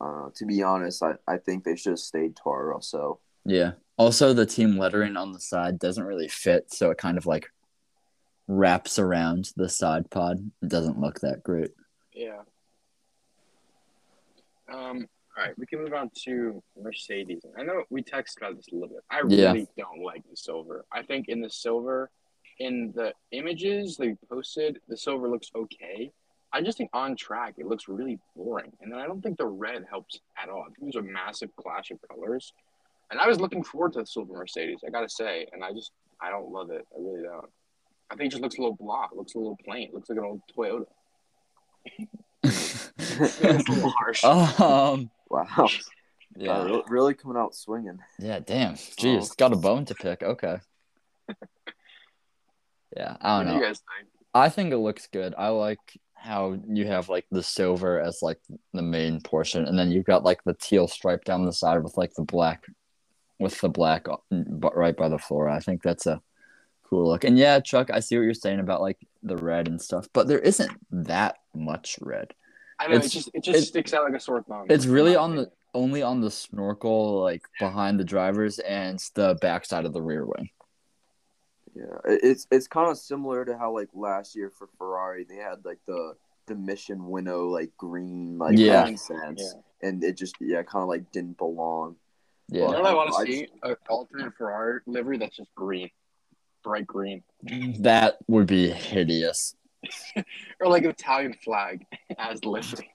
Uh, 0.00 0.30
to 0.34 0.46
be 0.46 0.62
honest, 0.62 1.02
I, 1.02 1.14
I 1.28 1.36
think 1.36 1.64
they 1.64 1.76
should 1.76 1.90
have 1.90 1.98
stayed 1.98 2.36
Toro. 2.36 2.80
So 2.80 3.20
Yeah. 3.44 3.72
Also, 4.00 4.32
the 4.32 4.46
team 4.46 4.78
lettering 4.78 5.14
on 5.18 5.30
the 5.32 5.38
side 5.38 5.78
doesn't 5.78 6.04
really 6.04 6.26
fit, 6.26 6.72
so 6.72 6.90
it 6.90 6.96
kind 6.96 7.18
of 7.18 7.26
like 7.26 7.50
wraps 8.48 8.98
around 8.98 9.50
the 9.56 9.68
side 9.68 10.08
pod. 10.08 10.38
It 10.62 10.70
doesn't 10.70 10.98
look 10.98 11.20
that 11.20 11.42
great. 11.42 11.72
Yeah. 12.14 12.40
Um. 14.72 15.06
All 15.36 15.44
right, 15.44 15.52
we 15.58 15.66
can 15.66 15.80
move 15.80 15.92
on 15.92 16.10
to 16.24 16.62
Mercedes. 16.82 17.42
I 17.58 17.62
know 17.62 17.84
we 17.90 18.02
texted 18.02 18.38
about 18.38 18.56
this 18.56 18.68
a 18.72 18.74
little 18.74 18.88
bit. 18.88 19.04
I 19.10 19.20
Yeah. 19.28 19.52
really 19.52 19.68
don't 19.76 20.02
like 20.02 20.22
the 20.30 20.36
silver. 20.36 20.86
I 20.90 21.02
think 21.02 21.28
in 21.28 21.42
the 21.42 21.50
silver, 21.50 22.10
in 22.58 22.92
the 22.96 23.12
images 23.32 23.98
they 23.98 24.14
posted, 24.30 24.80
the 24.88 24.96
silver 24.96 25.28
looks 25.28 25.50
okay. 25.54 26.10
I 26.54 26.62
just 26.62 26.78
think 26.78 26.88
on 26.94 27.16
track 27.16 27.56
it 27.58 27.66
looks 27.66 27.86
really 27.86 28.18
boring, 28.34 28.72
and 28.80 28.90
then 28.90 28.98
I 28.98 29.06
don't 29.06 29.20
think 29.20 29.36
the 29.36 29.46
red 29.46 29.84
helps 29.90 30.18
at 30.42 30.48
all. 30.48 30.62
I 30.62 30.68
think 30.68 30.90
there's 30.90 30.96
a 31.04 31.06
massive 31.06 31.54
clash 31.56 31.90
of 31.90 31.98
colors, 32.08 32.54
and 33.10 33.20
I 33.20 33.26
was 33.28 33.40
looking 33.40 33.62
forward 33.64 33.92
to 33.94 34.00
the 34.00 34.06
silver 34.06 34.32
Mercedes. 34.34 34.80
I 34.86 34.90
gotta 34.90 35.08
say, 35.08 35.46
and 35.52 35.64
I 35.64 35.72
just 35.72 35.92
I 36.20 36.30
don't 36.30 36.50
love 36.50 36.70
it. 36.70 36.86
I 36.94 37.00
really 37.00 37.22
don't. 37.22 37.46
I 38.10 38.16
think 38.16 38.26
it 38.28 38.30
just 38.30 38.42
looks 38.42 38.56
a 38.58 38.60
little 38.60 38.76
blah. 38.76 39.04
It 39.12 39.16
looks 39.16 39.34
a 39.34 39.38
little 39.38 39.58
plain. 39.64 39.88
It 39.88 39.94
looks 39.94 40.08
like 40.10 40.18
an 40.18 40.24
old 40.24 40.40
Toyota. 40.56 40.86
It's 42.42 43.68
a 43.68 43.72
little 43.72 43.90
harsh. 43.90 44.24
um. 44.24 45.10
wow, 45.28 45.46
Uh, 45.58 45.68
Yeah. 46.36 46.62
really, 46.64 46.82
really 46.88 47.14
coming 47.14 47.36
out 47.36 47.54
swinging. 47.54 47.98
Yeah. 48.18 48.38
Damn. 48.40 48.74
Jeez, 48.74 49.36
got 49.36 49.52
a 49.52 49.56
bone 49.56 49.84
to 49.86 49.94
pick. 49.94 50.22
Okay. 50.22 50.56
Yeah. 52.96 53.16
I 53.20 53.38
don't 53.38 53.46
do 53.46 53.52
you 53.54 53.60
know. 53.60 53.66
guys 53.66 53.78
think? 53.98 54.08
I 54.34 54.48
think 54.48 54.72
it 54.72 54.78
looks 54.78 55.06
good. 55.06 55.34
I 55.38 55.48
like 55.48 55.78
how 56.14 56.58
you 56.68 56.86
have 56.86 57.08
like 57.08 57.24
the 57.30 57.42
silver 57.42 58.00
as 58.00 58.18
like 58.20 58.40
the 58.72 58.82
main 58.82 59.20
portion, 59.20 59.64
and 59.66 59.78
then 59.78 59.90
you've 59.92 60.04
got 60.06 60.24
like 60.24 60.42
the 60.44 60.54
teal 60.54 60.88
stripe 60.88 61.24
down 61.24 61.44
the 61.44 61.52
side 61.52 61.82
with 61.84 61.96
like 61.96 62.12
the 62.14 62.24
black, 62.24 62.64
with 63.40 63.60
the 63.60 63.68
black 63.68 64.06
but 64.30 64.76
right 64.76 64.96
by 64.96 65.08
the 65.08 65.18
floor. 65.18 65.48
I 65.48 65.58
think 65.60 65.82
that's 65.82 66.06
a 66.06 66.20
cool 66.84 67.08
look. 67.08 67.24
And 67.24 67.36
yeah, 67.38 67.58
Chuck, 67.60 67.90
I 67.90 68.00
see 68.00 68.16
what 68.16 68.24
you're 68.24 68.34
saying 68.34 68.60
about 68.60 68.80
like 68.80 68.98
the 69.22 69.36
red 69.36 69.66
and 69.68 69.80
stuff, 69.80 70.08
but 70.12 70.28
there 70.28 70.38
isn't 70.38 70.70
that 70.90 71.36
much 71.54 71.98
red. 72.00 72.32
I 72.78 72.86
know 72.86 72.96
it 72.96 73.08
just 73.08 73.30
it 73.34 73.42
just 73.44 73.58
it- 73.58 73.62
sticks 73.66 73.92
out 73.92 74.04
like 74.04 74.14
a 74.14 74.20
sore 74.20 74.42
thumb. 74.42 74.66
It's 74.70 74.86
really 74.86 75.16
on 75.16 75.36
the 75.36 75.50
only 75.74 76.02
on 76.02 76.20
the 76.20 76.30
snorkel, 76.30 77.20
like 77.22 77.42
behind 77.58 77.98
the 78.00 78.04
drivers 78.04 78.58
and 78.60 78.98
the 79.14 79.36
backside 79.40 79.84
of 79.84 79.92
the 79.92 80.02
rear 80.02 80.24
wing. 80.24 80.50
Yeah, 81.74 81.98
it's 82.04 82.46
it's 82.50 82.66
kind 82.66 82.90
of 82.90 82.98
similar 82.98 83.44
to 83.44 83.56
how 83.56 83.72
like 83.72 83.88
last 83.94 84.34
year 84.34 84.50
for 84.50 84.68
Ferrari 84.78 85.24
they 85.28 85.36
had 85.36 85.64
like 85.64 85.78
the 85.86 86.14
the 86.46 86.54
Mission 86.56 87.08
Winnow 87.08 87.46
like 87.46 87.70
green 87.76 88.38
like 88.38 88.58
Yeah. 88.58 88.82
accents, 88.84 89.54
Yeah. 89.82 89.88
and 89.88 90.02
it 90.02 90.16
just 90.16 90.34
yeah 90.40 90.62
kind 90.62 90.82
of 90.82 90.88
like 90.88 91.12
didn't 91.12 91.38
belong. 91.38 91.94
You 92.50 92.62
Yeah, 92.62 92.66
know 92.72 92.82
what 92.82 92.86
I 92.86 92.94
want 92.94 93.26
to 93.26 93.32
see? 93.32 93.48
An 93.62 93.76
alternate 93.88 94.34
Ferrari 94.36 94.80
livery 94.86 95.18
that's 95.18 95.36
just 95.36 95.54
green, 95.54 95.88
bright 96.64 96.86
green, 96.86 97.22
that 97.78 98.18
would 98.26 98.48
be 98.48 98.70
hideous. 98.70 99.54
or 100.60 100.68
like 100.68 100.82
an 100.82 100.90
Italian 100.90 101.34
flag 101.44 101.86
as 102.18 102.44
livery, 102.44 102.90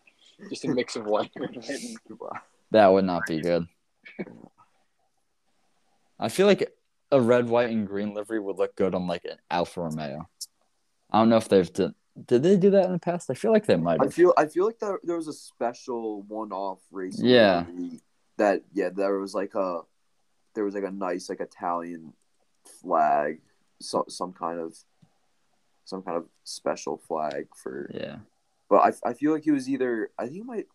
just 0.49 0.65
a 0.65 0.67
mix 0.67 0.97
of 0.97 1.05
white 1.05 1.31
and 1.35 1.55
red. 1.55 1.79
That 2.71 2.87
would 2.87 3.05
not 3.05 3.25
be 3.27 3.39
good. 3.39 3.65
I 6.19 6.27
feel 6.27 6.47
like 6.47 6.69
a 7.11 7.21
red, 7.21 7.47
white, 7.47 7.69
and 7.69 7.87
green 7.87 8.13
livery 8.13 8.41
would 8.41 8.57
look 8.57 8.75
good 8.75 8.93
on 8.93 9.07
like 9.07 9.23
an 9.23 9.37
Alfa 9.49 9.81
Romeo. 9.81 10.27
I 11.11 11.19
don't 11.19 11.29
know 11.29 11.37
if 11.37 11.47
they've 11.47 11.71
did. 11.71 11.93
Did 12.27 12.43
they 12.43 12.57
do 12.57 12.71
that 12.71 12.85
in 12.85 12.91
the 12.91 12.99
past? 12.99 13.29
I 13.29 13.35
feel 13.35 13.51
like 13.51 13.65
they 13.65 13.75
might 13.77 14.01
I 14.01 14.07
feel 14.07 14.33
I 14.37 14.47
feel 14.47 14.65
like 14.65 14.79
there, 14.79 14.99
there 15.03 15.15
was 15.15 15.27
a 15.27 15.33
special 15.33 16.23
one 16.23 16.51
off 16.51 16.79
race. 16.91 17.21
Yeah. 17.21 17.65
livery 17.67 18.01
That 18.37 18.63
yeah, 18.73 18.89
there 18.89 19.17
was 19.19 19.33
like 19.33 19.55
a 19.55 19.81
there 20.53 20.63
was 20.63 20.73
like 20.75 20.83
a 20.83 20.91
nice 20.91 21.29
like 21.29 21.39
Italian 21.39 22.13
flag, 22.81 23.39
so, 23.79 24.05
some 24.07 24.33
kind 24.33 24.59
of 24.59 24.75
some 25.85 26.01
kind 26.01 26.17
of 26.17 26.25
special 26.43 26.97
flag 26.97 27.47
for. 27.55 27.89
Yeah. 27.93 28.17
But 28.69 28.77
I, 29.05 29.09
I 29.09 29.13
feel 29.13 29.31
like 29.31 29.45
it 29.45 29.51
was 29.51 29.69
either 29.69 30.09
I 30.17 30.25
think 30.25 30.39
it 30.39 30.45
might 30.45 30.67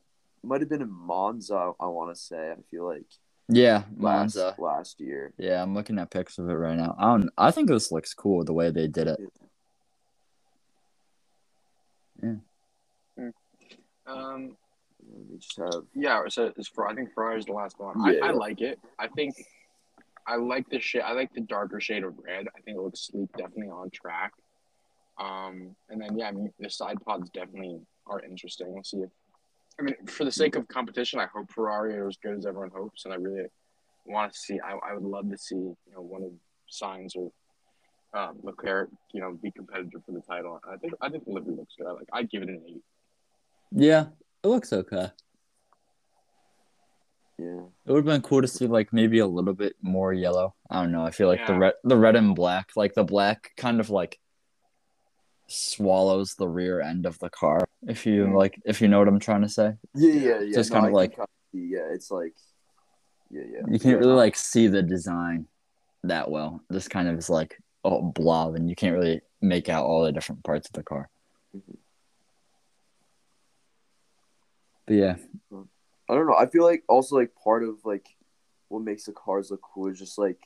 might 0.42 0.60
have 0.60 0.70
been 0.70 0.82
in 0.82 0.90
Monza. 0.90 1.72
I 1.78 1.86
want 1.86 2.14
to 2.14 2.20
say 2.20 2.50
I 2.52 2.56
feel 2.70 2.86
like 2.86 3.04
Yeah, 3.48 3.82
last 3.98 4.36
Monza. 4.36 4.54
last 4.58 5.00
year. 5.00 5.32
Yeah, 5.36 5.62
I'm 5.62 5.74
looking 5.74 5.98
at 5.98 6.10
pics 6.10 6.38
of 6.38 6.48
it 6.48 6.54
right 6.54 6.76
now. 6.76 6.94
I 6.98 7.06
don't. 7.08 7.30
I 7.36 7.50
think 7.50 7.68
this 7.68 7.90
looks 7.92 8.14
cool 8.14 8.44
the 8.44 8.52
way 8.52 8.70
they 8.70 8.86
did 8.86 9.08
it. 9.08 9.20
Yeah. 12.22 12.34
Um, 14.06 14.56
We 15.30 15.38
just 15.38 15.56
have 15.58 15.84
yeah. 15.94 16.22
So 16.28 16.52
it's 16.56 16.68
for 16.68 16.88
I 16.88 16.94
think 16.94 17.12
Ferrari 17.14 17.38
is 17.38 17.46
the 17.46 17.52
last 17.52 17.78
one. 17.78 17.94
Yeah. 18.04 18.20
I, 18.24 18.28
I 18.28 18.30
like 18.32 18.60
it. 18.60 18.78
I 18.98 19.08
think 19.08 19.34
I 20.26 20.36
like 20.36 20.68
the 20.68 20.80
shade. 20.80 21.02
I 21.02 21.12
like 21.12 21.32
the 21.34 21.40
darker 21.40 21.80
shade 21.80 22.04
of 22.04 22.14
red. 22.24 22.46
I 22.56 22.60
think 22.60 22.76
it 22.76 22.80
looks 22.80 23.08
sleek, 23.08 23.30
definitely 23.36 23.68
on 23.68 23.90
track. 23.90 24.32
Um, 25.18 25.76
and 25.88 26.00
then 26.00 26.16
yeah, 26.16 26.28
I 26.28 26.32
mean 26.32 26.52
the 26.58 26.70
side 26.70 26.98
pods 27.04 27.30
definitely 27.30 27.80
are 28.06 28.20
interesting. 28.20 28.72
We'll 28.72 28.84
see 28.84 28.98
if. 28.98 29.10
I 29.78 29.82
mean, 29.82 29.94
for 30.06 30.24
the 30.24 30.32
sake 30.32 30.56
of 30.56 30.68
competition, 30.68 31.20
I 31.20 31.26
hope 31.26 31.50
Ferrari 31.50 31.96
are 31.96 32.08
as 32.08 32.16
good 32.16 32.36
as 32.36 32.44
everyone 32.44 32.70
hopes, 32.70 33.04
and 33.04 33.14
I 33.14 33.16
really 33.16 33.46
want 34.04 34.32
to 34.32 34.38
see. 34.38 34.58
I, 34.60 34.72
I 34.90 34.94
would 34.94 35.02
love 35.02 35.30
to 35.30 35.38
see 35.38 35.56
you 35.56 35.76
know 35.94 36.02
one 36.02 36.22
of 36.22 36.32
Sainz 36.70 37.16
or 37.16 37.30
um, 38.12 38.38
Leclerc, 38.42 38.90
you 39.12 39.20
know, 39.20 39.32
be 39.32 39.50
competitive 39.50 40.02
for 40.04 40.12
the 40.12 40.20
title. 40.20 40.60
I 40.68 40.76
think 40.76 40.94
I 41.00 41.08
think 41.08 41.24
the 41.24 41.32
livery 41.32 41.54
looks 41.54 41.74
good. 41.76 41.86
I 41.86 41.92
like. 41.92 42.08
I'd 42.12 42.30
give 42.30 42.42
it 42.42 42.48
an 42.48 42.62
eight. 42.66 42.82
Yeah, 43.72 44.06
it 44.42 44.48
looks 44.48 44.72
okay. 44.72 45.08
yeah. 47.38 47.60
It 47.86 47.92
would 47.92 47.96
have 47.98 48.04
been 48.04 48.22
cool 48.22 48.42
to 48.42 48.48
see 48.48 48.66
like 48.66 48.92
maybe 48.92 49.18
a 49.18 49.26
little 49.26 49.54
bit 49.54 49.76
more 49.82 50.12
yellow. 50.12 50.54
I 50.70 50.82
don't 50.82 50.92
know. 50.92 51.04
I 51.04 51.10
feel 51.10 51.28
like 51.28 51.46
the 51.46 51.54
red, 51.58 51.74
the 51.84 51.96
red 51.96 52.16
and 52.16 52.34
black, 52.34 52.70
like 52.76 52.94
the 52.94 53.04
black, 53.04 53.52
kind 53.56 53.80
of 53.80 53.90
like 53.90 54.18
swallows 55.48 56.34
the 56.34 56.48
rear 56.48 56.80
end 56.80 57.06
of 57.06 57.18
the 57.18 57.28
car. 57.30 57.66
If 57.86 58.06
you 58.06 58.32
like, 58.36 58.60
if 58.64 58.80
you 58.80 58.88
know 58.88 58.98
what 58.98 59.08
I'm 59.08 59.18
trying 59.18 59.42
to 59.42 59.48
say, 59.48 59.74
Yeah, 59.94 60.12
yeah, 60.12 60.40
yeah. 60.40 60.54
Just 60.54 60.70
No, 60.70 60.76
kinda 60.76 60.90
I 60.90 60.92
like- 60.92 61.10
kinda 61.12 61.26
yeah, 61.52 61.88
it's 61.92 62.10
like, 62.10 62.34
yeah, 63.30 63.42
yeah. 63.52 63.60
you 63.68 63.78
can't 63.80 63.98
really 63.98 64.12
like 64.14 64.36
see 64.36 64.68
the 64.68 64.82
design 64.82 65.46
that 66.04 66.30
well. 66.30 66.62
This 66.70 66.86
kind 66.88 67.08
of 67.08 67.18
is 67.18 67.28
like 67.28 67.58
a 67.84 68.00
blob, 68.00 68.54
and 68.54 68.68
you 68.68 68.76
can't 68.76 68.94
really 68.96 69.20
make 69.40 69.68
out 69.68 69.84
all 69.86 70.04
the 70.04 70.12
different 70.12 70.44
parts 70.44 70.68
of 70.68 70.74
the 70.74 70.82
car. 70.84 71.08
Mhm. 71.56 71.76
But 74.90 74.96
yeah, 74.96 75.16
I 76.08 76.14
don't 76.16 76.26
know. 76.26 76.34
I 76.34 76.46
feel 76.46 76.64
like 76.64 76.82
also 76.88 77.14
like 77.14 77.30
part 77.36 77.62
of 77.62 77.76
like 77.84 78.08
what 78.66 78.82
makes 78.82 79.04
the 79.04 79.12
cars 79.12 79.52
look 79.52 79.60
cool 79.62 79.86
is 79.86 80.00
just 80.00 80.18
like 80.18 80.40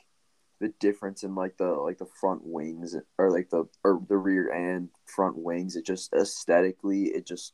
the 0.59 0.67
difference 0.79 1.23
in 1.23 1.33
like 1.33 1.57
the 1.57 1.65
like 1.65 1.97
the 1.97 2.05
front 2.05 2.41
wings 2.43 2.95
or 3.17 3.31
like 3.31 3.49
the 3.49 3.67
or 3.83 3.99
the 4.07 4.17
rear 4.17 4.51
and 4.51 4.89
front 5.07 5.35
wings. 5.35 5.75
It 5.75 5.83
just 5.83 6.13
aesthetically, 6.13 7.05
it 7.05 7.25
just 7.25 7.53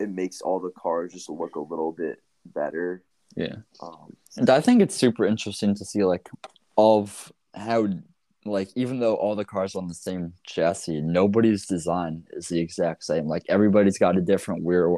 it 0.00 0.08
makes 0.08 0.40
all 0.40 0.58
the 0.58 0.70
cars 0.70 1.12
just 1.12 1.28
look 1.28 1.56
a 1.56 1.60
little 1.60 1.92
bit 1.92 2.22
better. 2.46 3.02
yeah. 3.36 3.56
Um, 3.82 4.16
And 4.38 4.48
I 4.48 4.62
think 4.62 4.80
it's 4.80 4.94
super 4.94 5.26
interesting 5.26 5.74
to 5.74 5.84
see 5.84 6.02
like 6.02 6.30
of 6.78 7.30
how 7.52 7.88
like 8.44 8.68
even 8.74 9.00
though 9.00 9.14
all 9.14 9.36
the 9.36 9.44
cars 9.44 9.74
on 9.74 9.88
the 9.88 9.94
same 9.94 10.32
chassis, 10.44 11.00
nobody's 11.00 11.66
design 11.66 12.24
is 12.32 12.48
the 12.48 12.60
exact 12.60 13.04
same. 13.04 13.26
Like 13.26 13.44
everybody's 13.48 13.98
got 13.98 14.16
a 14.16 14.20
different 14.20 14.64
rear 14.64 14.96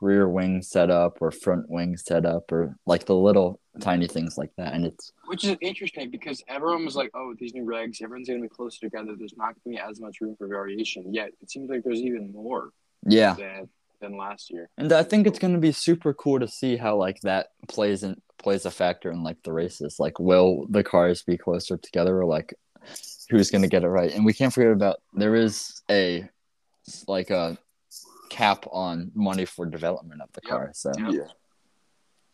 rear 0.00 0.28
wing 0.28 0.60
setup 0.62 1.18
or 1.20 1.30
front 1.30 1.70
wing 1.70 1.96
setup 1.96 2.52
or 2.52 2.76
like 2.84 3.06
the 3.06 3.14
little 3.14 3.60
tiny 3.80 4.06
things 4.06 4.36
like 4.36 4.50
that. 4.56 4.74
And 4.74 4.84
it's 4.84 5.12
Which 5.26 5.44
is 5.44 5.56
interesting 5.60 6.10
because 6.10 6.42
everyone 6.48 6.84
was 6.84 6.96
like, 6.96 7.10
"Oh, 7.14 7.28
with 7.28 7.38
these 7.38 7.54
new 7.54 7.64
regs, 7.64 8.02
everyone's 8.02 8.28
going 8.28 8.40
to 8.40 8.48
be 8.48 8.54
closer 8.54 8.80
together. 8.80 9.14
There's 9.16 9.36
not 9.36 9.54
going 9.54 9.76
to 9.76 9.82
be 9.82 9.90
as 9.90 10.00
much 10.00 10.20
room 10.20 10.36
for 10.36 10.46
variation." 10.46 11.12
Yet 11.12 11.30
it 11.40 11.50
seems 11.50 11.70
like 11.70 11.82
there's 11.84 12.00
even 12.00 12.32
more 12.32 12.70
yeah. 13.06 13.34
than 13.34 13.68
than 14.00 14.16
last 14.16 14.50
year. 14.50 14.68
And 14.76 14.92
I 14.92 15.02
think 15.02 15.26
it's 15.26 15.38
gonna 15.38 15.58
be 15.58 15.72
super 15.72 16.12
cool 16.12 16.40
to 16.40 16.48
see 16.48 16.76
how 16.76 16.96
like 16.96 17.20
that 17.22 17.48
plays 17.68 18.02
in 18.02 18.20
plays 18.38 18.66
a 18.66 18.70
factor 18.70 19.10
in 19.10 19.22
like 19.22 19.42
the 19.42 19.52
races. 19.52 19.96
Like 19.98 20.18
will 20.18 20.66
the 20.68 20.84
cars 20.84 21.22
be 21.22 21.38
closer 21.38 21.76
together 21.76 22.20
or 22.20 22.26
like 22.26 22.54
who's 23.28 23.50
gonna 23.50 23.68
get 23.68 23.84
it 23.84 23.88
right? 23.88 24.12
And 24.12 24.24
we 24.24 24.32
can't 24.32 24.52
forget 24.52 24.72
about 24.72 24.96
there 25.12 25.34
is 25.34 25.82
a 25.90 26.28
like 27.08 27.30
a 27.30 27.58
cap 28.30 28.66
on 28.70 29.10
money 29.14 29.44
for 29.44 29.66
development 29.66 30.20
of 30.22 30.30
the 30.32 30.40
Yep. 30.44 30.50
car. 30.50 30.70
So 30.74 30.92
Yep. 30.98 31.12
yeah, 31.12 31.28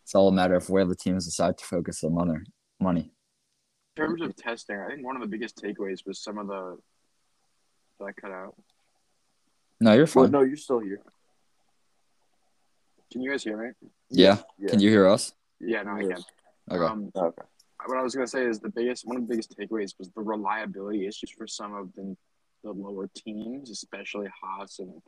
it's 0.03 0.15
all 0.15 0.29
a 0.29 0.33
matter 0.33 0.55
of 0.55 0.69
where 0.71 0.85
the 0.85 0.97
teams 0.97 1.25
decide 1.25 1.59
to 1.59 1.65
focus 1.65 2.01
their 2.01 2.11
money 2.11 2.41
money. 2.81 3.13
In 3.97 4.05
terms 4.05 4.23
of 4.23 4.35
testing, 4.37 4.79
I 4.79 4.89
think 4.89 5.05
one 5.05 5.17
of 5.17 5.23
the 5.23 5.29
biggest 5.29 5.57
takeaways 5.63 6.07
was 6.07 6.19
some 6.23 6.39
of 6.39 6.47
the. 6.47 6.79
Did 7.99 8.07
I 8.09 8.13
cut 8.13 8.31
out? 8.33 8.57
No, 9.81 9.93
you're 9.93 10.09
well, 10.15 10.25
fine. 10.25 10.31
no, 10.31 10.41
you're 10.43 10.57
still 10.57 10.79
here. 10.81 11.03
Can 13.11 13.21
you 13.21 13.31
guys 13.31 13.45
hear 13.45 13.57
me? 13.59 13.71
Yeah. 14.09 14.39
yeah. 14.59 14.71
Can 14.71 14.81
you 14.81 14.89
hear 14.91 15.07
us? 15.07 15.33
Yeah, 15.61 15.83
no, 15.83 15.93
I 15.93 16.03
can. 16.03 16.23
Okay. 16.71 16.85
Um, 16.85 17.11
Okay. 17.15 17.43
What 17.87 17.99
I 17.99 18.03
was 18.03 18.15
gonna 18.15 18.27
say 18.27 18.45
is 18.45 18.61
the 18.61 18.69
biggest 18.69 19.07
one 19.07 19.17
of 19.17 19.23
the 19.23 19.29
biggest 19.29 19.57
takeaways 19.57 19.99
was 19.99 20.11
the 20.11 20.23
reliability 20.23 21.07
issues 21.07 21.31
for 21.31 21.47
some 21.47 21.75
of 21.75 21.93
the 21.95 22.17
the 22.63 22.73
lower 22.73 23.09
teams, 23.15 23.71
especially 23.71 24.29
Haas 24.41 24.79
and 24.79 25.03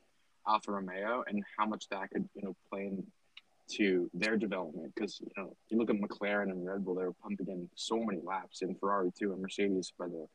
Alfa 0.46 0.72
Romeo, 0.72 1.24
and 1.26 1.42
how 1.56 1.66
much 1.66 1.88
that 1.88 2.10
could 2.10 2.28
you 2.34 2.42
know 2.42 2.56
play 2.70 2.90
into 2.90 4.10
their 4.12 4.36
development. 4.36 4.92
Because 4.94 5.20
you 5.20 5.30
know 5.36 5.56
you 5.68 5.78
look 5.78 5.90
at 5.90 5.96
McLaren 5.96 6.50
and 6.50 6.66
Red 6.66 6.84
Bull, 6.84 6.94
they 6.94 7.04
were 7.04 7.12
pumping 7.12 7.48
in 7.48 7.68
so 7.74 7.96
many 7.96 8.20
laps, 8.22 8.62
and 8.62 8.78
Ferrari 8.78 9.12
too, 9.18 9.32
and 9.32 9.40
Mercedes 9.40 9.92
by 9.98 10.06
the 10.06 10.26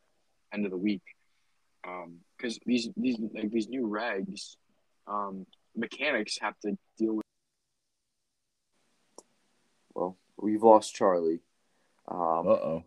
end 0.54 0.66
of 0.66 0.72
the 0.72 0.78
week. 0.78 1.04
Because 2.38 2.60
these 2.66 2.90
these 2.96 3.18
like 3.34 3.52
these 3.52 3.68
new 3.68 3.88
regs, 3.88 4.56
um, 5.08 5.46
mechanics 5.76 6.38
have 6.42 6.58
to 6.60 6.78
deal 6.98 7.16
with. 7.16 7.26
Well, 9.94 10.18
we've 10.38 10.64
lost 10.64 10.96
Charlie. 10.96 11.42
Um, 12.10 12.48
Uh 12.48 12.52
oh. 12.52 12.84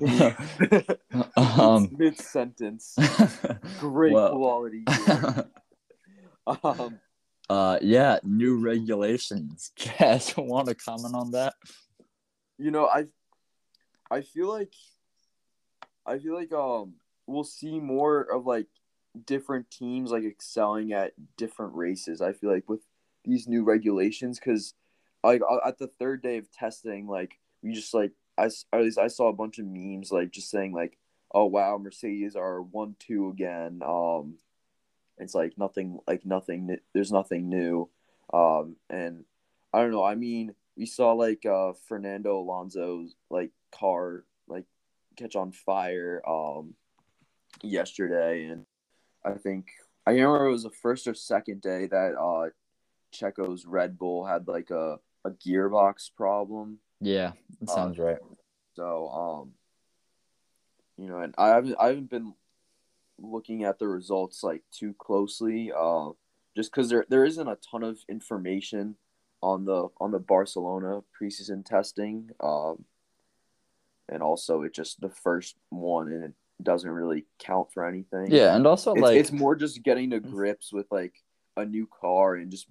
um 1.36 1.88
mid 1.96 2.18
sentence. 2.18 2.96
Great 3.80 4.12
Well- 4.12 4.36
quality. 4.36 4.84
um, 6.46 6.98
Uh, 7.50 7.78
yeah, 7.80 8.18
new 8.24 8.56
regulations. 8.60 9.72
Chaz, 9.78 10.36
want 10.36 10.68
to 10.68 10.74
comment 10.74 11.14
on 11.14 11.30
that? 11.32 11.54
you 12.58 12.70
know, 12.70 12.86
I, 12.86 13.06
I 14.10 14.20
feel 14.22 14.48
like, 14.48 14.72
I 16.04 16.18
feel 16.18 16.34
like 16.34 16.52
um 16.52 16.94
we'll 17.26 17.44
see 17.44 17.78
more 17.78 18.20
of 18.22 18.44
like 18.46 18.66
different 19.24 19.70
teams 19.70 20.10
like 20.10 20.24
excelling 20.24 20.92
at 20.92 21.12
different 21.36 21.74
races. 21.74 22.20
I 22.20 22.32
feel 22.32 22.50
like 22.50 22.68
with 22.68 22.82
these 23.24 23.46
new 23.48 23.64
regulations 23.64 24.38
because 24.38 24.74
like 25.24 25.42
uh, 25.48 25.58
at 25.66 25.78
the 25.78 25.90
third 25.98 26.22
day 26.22 26.38
of 26.38 26.50
testing, 26.50 27.06
like 27.06 27.38
we 27.62 27.72
just 27.72 27.94
like 27.94 28.12
I 28.36 28.44
at 28.72 28.82
least 28.82 28.98
I 28.98 29.08
saw 29.08 29.28
a 29.28 29.34
bunch 29.34 29.58
of 29.58 29.66
memes 29.66 30.12
like 30.12 30.30
just 30.30 30.50
saying 30.50 30.72
like, 30.72 30.98
oh 31.32 31.46
wow, 31.46 31.78
Mercedes 31.78 32.36
are 32.36 32.62
one 32.62 32.96
two 32.98 33.28
again. 33.28 33.80
Um, 33.84 34.34
it's 35.18 35.34
like 35.34 35.58
nothing 35.58 35.98
like 36.06 36.24
nothing. 36.24 36.76
There's 36.94 37.12
nothing 37.12 37.48
new. 37.48 37.88
Um, 38.32 38.76
and 38.88 39.24
I 39.72 39.80
don't 39.80 39.90
know. 39.90 40.04
I 40.04 40.14
mean, 40.14 40.54
we 40.76 40.86
saw 40.86 41.12
like 41.12 41.44
uh 41.44 41.72
Fernando 41.88 42.38
Alonso's 42.38 43.14
like 43.30 43.50
car 43.72 44.24
like 44.46 44.64
catch 45.16 45.36
on 45.36 45.52
fire 45.52 46.22
um 46.26 46.74
yesterday, 47.62 48.44
and 48.44 48.64
I 49.24 49.32
think 49.32 49.66
I 50.06 50.12
remember 50.12 50.46
it 50.46 50.52
was 50.52 50.62
the 50.62 50.70
first 50.70 51.06
or 51.08 51.14
second 51.14 51.60
day 51.60 51.86
that 51.86 52.14
uh 52.14 52.50
Checo's 53.12 53.66
Red 53.66 53.98
Bull 53.98 54.24
had 54.24 54.46
like 54.46 54.70
a 54.70 54.98
a 55.28 55.48
gearbox 55.48 56.10
problem. 56.16 56.78
Yeah, 57.00 57.32
that 57.60 57.70
sounds 57.70 57.98
right. 57.98 58.18
So 58.74 59.08
um 59.08 59.52
you 60.98 61.08
know, 61.08 61.20
and 61.20 61.34
I 61.38 61.48
haven't 61.48 61.76
I 61.78 61.88
haven't 61.88 62.10
been 62.10 62.34
looking 63.20 63.64
at 63.64 63.78
the 63.78 63.88
results 63.88 64.42
like 64.42 64.62
too 64.72 64.94
closely, 64.98 65.72
uh, 65.76 66.10
just 66.56 66.72
because 66.72 66.88
there 66.90 67.06
there 67.08 67.24
isn't 67.24 67.48
a 67.48 67.58
ton 67.70 67.84
of 67.84 67.98
information 68.08 68.96
on 69.40 69.64
the 69.64 69.88
on 70.00 70.10
the 70.10 70.18
Barcelona 70.18 71.00
preseason 71.20 71.64
testing, 71.64 72.30
um, 72.40 72.84
and 74.08 74.22
also 74.22 74.62
it 74.62 74.74
just 74.74 75.00
the 75.00 75.08
first 75.08 75.56
one 75.70 76.08
and 76.08 76.24
it 76.24 76.32
doesn't 76.62 76.90
really 76.90 77.24
count 77.38 77.72
for 77.72 77.86
anything. 77.86 78.32
Yeah, 78.32 78.56
and 78.56 78.66
also 78.66 78.92
it's, 78.92 79.02
like 79.02 79.16
it's 79.16 79.32
more 79.32 79.54
just 79.54 79.82
getting 79.84 80.10
to 80.10 80.20
grips 80.20 80.72
with 80.72 80.86
like 80.90 81.14
a 81.56 81.64
new 81.64 81.88
car 82.00 82.34
and 82.34 82.50
just 82.50 82.66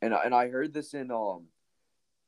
and 0.00 0.14
and 0.14 0.32
I 0.32 0.48
heard 0.48 0.72
this 0.72 0.94
in 0.94 1.10
um 1.10 1.46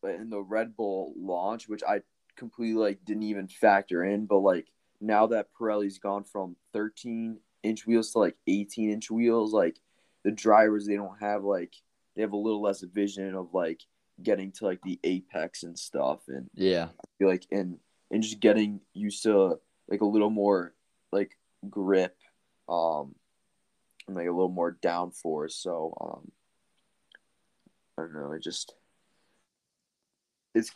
in 0.08 0.30
the 0.30 0.40
Red 0.40 0.76
Bull 0.76 1.12
launch, 1.16 1.68
which 1.68 1.82
I 1.86 2.02
completely 2.36 2.80
like 2.80 3.04
didn't 3.04 3.24
even 3.24 3.48
factor 3.48 4.04
in, 4.04 4.26
but 4.26 4.38
like 4.38 4.68
now 5.00 5.26
that 5.28 5.48
Pirelli's 5.58 5.98
gone 5.98 6.24
from 6.24 6.56
13 6.72 7.38
inch 7.62 7.86
wheels 7.86 8.12
to 8.12 8.18
like 8.18 8.36
18 8.46 8.90
inch 8.90 9.10
wheels, 9.10 9.52
like 9.52 9.78
the 10.24 10.30
drivers 10.30 10.86
they 10.86 10.96
don't 10.96 11.20
have 11.20 11.44
like 11.44 11.74
they 12.14 12.22
have 12.22 12.32
a 12.32 12.36
little 12.36 12.62
less 12.62 12.80
vision 12.80 13.34
of 13.34 13.52
like 13.52 13.80
getting 14.22 14.50
to 14.50 14.64
like 14.64 14.80
the 14.82 14.98
apex 15.04 15.62
and 15.62 15.78
stuff 15.78 16.20
and 16.28 16.48
yeah. 16.54 16.88
like 17.20 17.46
and 17.52 17.78
and 18.10 18.22
just 18.22 18.40
getting 18.40 18.80
used 18.94 19.22
to 19.24 19.58
like 19.88 20.00
a 20.00 20.06
little 20.06 20.30
more 20.30 20.74
like 21.12 21.36
grip 21.68 22.16
um 22.68 23.14
and 24.08 24.16
like 24.16 24.26
a 24.26 24.32
little 24.32 24.48
more 24.48 24.76
downforce. 24.82 25.52
So 25.52 25.96
um 26.00 26.32
i 27.98 28.02
don't 28.02 28.14
know 28.14 28.32
it 28.32 28.42
just 28.42 28.74
it's 30.56 30.72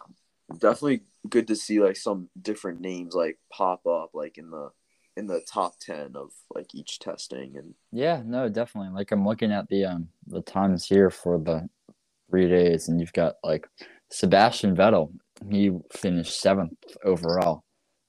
definitely 0.59 1.03
good 1.29 1.49
to 1.49 1.57
see 1.57 1.81
like 1.81 1.97
some 1.97 2.29
different 2.41 2.81
names 2.81 3.15
like 3.15 3.39
pop 3.53 3.87
up 3.87 4.11
like 4.15 4.39
in 4.39 4.51
the 4.51 4.71
in 5.17 5.27
the 5.27 5.41
top 5.53 5.75
10 5.81 6.13
of 6.15 6.31
like 6.55 6.75
each 6.75 6.99
testing 6.99 7.57
and 7.57 7.75
yeah 7.93 8.23
no 8.25 8.49
definitely. 8.49 8.91
Like 8.91 9.11
i'm 9.11 9.27
looking 9.27 9.53
at 9.53 9.69
the 9.69 9.85
um 9.85 10.09
the 10.27 10.43
times 10.43 10.87
here 10.87 11.11
for 11.11 11.39
the 11.39 11.69
three 12.31 12.49
days 12.49 12.89
and 12.89 13.01
you've 13.01 13.13
got 13.13 13.35
like 13.43 13.67
sebastian 14.11 14.77
vettel. 14.77 15.13
He 15.51 15.71
finished 15.93 16.41
seventh 16.41 16.77
overall. 17.05 17.65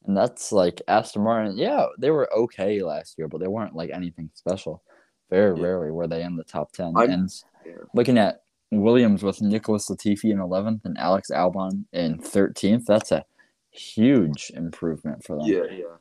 And 0.06 0.18
that's 0.18 0.52
like 0.52 0.82
aston 0.88 1.24
martin. 1.24 1.58
Yeah 1.58 1.86
they 1.98 2.12
were 2.12 2.32
okay 2.34 2.82
last 2.82 3.16
year 3.18 3.28
but 3.28 3.40
they 3.40 3.48
weren't 3.48 3.76
like 3.76 3.92
anything 3.92 4.30
special. 4.34 4.84
Very 5.30 5.58
yeah. 5.58 5.66
rarely 5.66 5.92
were 5.92 6.08
they 6.08 6.24
in 6.24 6.36
the 6.36 6.44
top 6.44 6.72
10 6.74 6.94
I'm, 6.96 7.10
and 7.10 7.30
yeah. 7.66 7.74
looking 7.94 8.18
at 8.18 8.42
williams 8.72 9.24
with 9.24 9.42
nicholas 9.42 9.90
latifi 9.90 10.32
in 10.32 10.38
11th 10.38 10.86
and 10.86 10.98
alex 10.98 11.30
albon 11.30 11.86
in 11.92 12.18
13th 12.18 12.86
that's 12.86 13.12
a 13.12 13.26
huge 13.70 14.52
improvement 14.56 15.24
for 15.24 15.38
them 15.38 15.46
yeah 15.46 15.64
yeah 15.72 15.96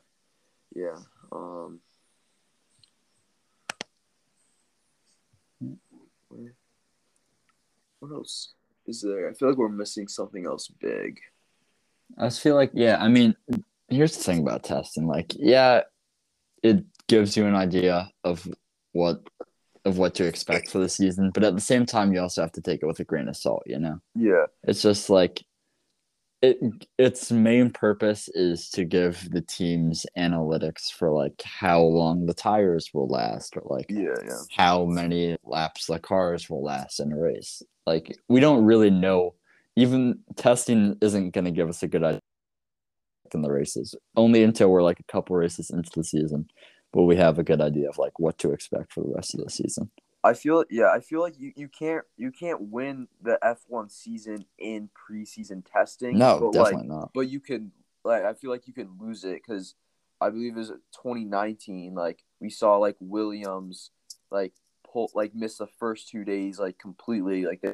yeah. 0.75 0.95
Um, 1.31 1.79
what 7.99 8.11
else 8.11 8.53
is 8.87 9.01
there? 9.01 9.29
I 9.29 9.33
feel 9.33 9.49
like 9.49 9.57
we're 9.57 9.69
missing 9.69 10.07
something 10.07 10.45
else 10.45 10.67
big. 10.67 11.19
I 12.17 12.25
just 12.25 12.41
feel 12.41 12.55
like, 12.55 12.71
yeah, 12.73 12.97
I 12.99 13.07
mean, 13.07 13.35
here's 13.87 14.17
the 14.17 14.23
thing 14.23 14.39
about 14.39 14.63
testing. 14.63 15.07
Like, 15.07 15.33
yeah, 15.37 15.81
it 16.63 16.83
gives 17.07 17.37
you 17.37 17.45
an 17.45 17.55
idea 17.55 18.09
of 18.23 18.47
what 18.91 19.21
of 19.85 19.97
what 19.97 20.13
to 20.15 20.25
expect 20.25 20.69
for 20.69 20.79
the 20.79 20.89
season, 20.89 21.31
but 21.31 21.43
at 21.43 21.55
the 21.55 21.61
same 21.61 21.85
time, 21.85 22.13
you 22.13 22.19
also 22.19 22.41
have 22.41 22.51
to 22.53 22.61
take 22.61 22.83
it 22.83 22.85
with 22.85 22.99
a 22.99 23.03
grain 23.03 23.27
of 23.27 23.35
salt. 23.35 23.63
You 23.65 23.79
know? 23.79 23.99
Yeah. 24.15 24.45
It's 24.63 24.81
just 24.81 25.09
like 25.09 25.43
it 26.41 26.59
its 26.97 27.31
main 27.31 27.69
purpose 27.69 28.27
is 28.29 28.69
to 28.69 28.83
give 28.83 29.29
the 29.31 29.41
teams 29.41 30.05
analytics 30.17 30.91
for 30.91 31.11
like 31.11 31.41
how 31.43 31.81
long 31.81 32.25
the 32.25 32.33
tires 32.33 32.89
will 32.93 33.07
last 33.07 33.55
or 33.55 33.63
like 33.65 33.85
yeah, 33.89 34.15
yeah. 34.25 34.39
how 34.55 34.85
many 34.85 35.37
laps 35.43 35.85
the 35.85 35.99
cars 35.99 36.49
will 36.49 36.63
last 36.63 36.99
in 36.99 37.11
a 37.11 37.17
race. 37.17 37.61
Like 37.85 38.17
we 38.27 38.39
don't 38.39 38.65
really 38.65 38.89
know 38.89 39.35
even 39.75 40.19
testing 40.35 40.97
isn't 41.01 41.31
going 41.31 41.45
to 41.45 41.51
give 41.51 41.69
us 41.69 41.83
a 41.83 41.87
good 41.87 42.03
idea 42.03 42.21
in 43.33 43.41
the 43.41 43.51
races 43.51 43.95
only 44.17 44.43
until 44.43 44.69
we're 44.69 44.83
like 44.83 44.99
a 44.99 45.11
couple 45.11 45.35
races 45.37 45.69
into 45.69 45.89
the 45.95 46.03
season 46.03 46.45
will 46.93 47.05
we 47.05 47.15
have 47.15 47.39
a 47.39 47.43
good 47.43 47.61
idea 47.61 47.89
of 47.89 47.97
like 47.97 48.19
what 48.19 48.37
to 48.39 48.51
expect 48.51 48.93
for 48.93 49.01
the 49.01 49.13
rest 49.13 49.33
of 49.33 49.43
the 49.43 49.49
season. 49.49 49.89
I 50.23 50.33
feel 50.33 50.65
yeah, 50.69 50.91
I 50.91 50.99
feel 50.99 51.21
like 51.21 51.39
you, 51.39 51.51
you 51.55 51.67
can't 51.67 52.03
you 52.15 52.31
can't 52.31 52.61
win 52.61 53.07
the 53.21 53.39
F 53.41 53.63
one 53.67 53.89
season 53.89 54.45
in 54.59 54.89
preseason 54.89 55.63
testing. 55.65 56.17
No, 56.17 56.39
but 56.39 56.53
definitely 56.53 56.89
like, 56.89 56.99
not. 56.99 57.11
But 57.13 57.29
you 57.29 57.39
can 57.39 57.71
like 58.03 58.23
I 58.23 58.33
feel 58.33 58.51
like 58.51 58.67
you 58.67 58.73
can 58.73 58.89
lose 58.99 59.23
it 59.23 59.41
because 59.45 59.75
I 60.19 60.29
believe 60.29 60.53
it 60.55 60.59
was 60.59 60.69
2019. 60.69 61.95
Like 61.95 62.23
we 62.39 62.49
saw 62.49 62.77
like 62.77 62.97
Williams 62.99 63.91
like 64.29 64.53
pull 64.91 65.11
like 65.15 65.33
miss 65.33 65.57
the 65.57 65.67
first 65.79 66.09
two 66.09 66.23
days 66.23 66.59
like 66.59 66.77
completely 66.77 67.45
like 67.45 67.61
they 67.61 67.73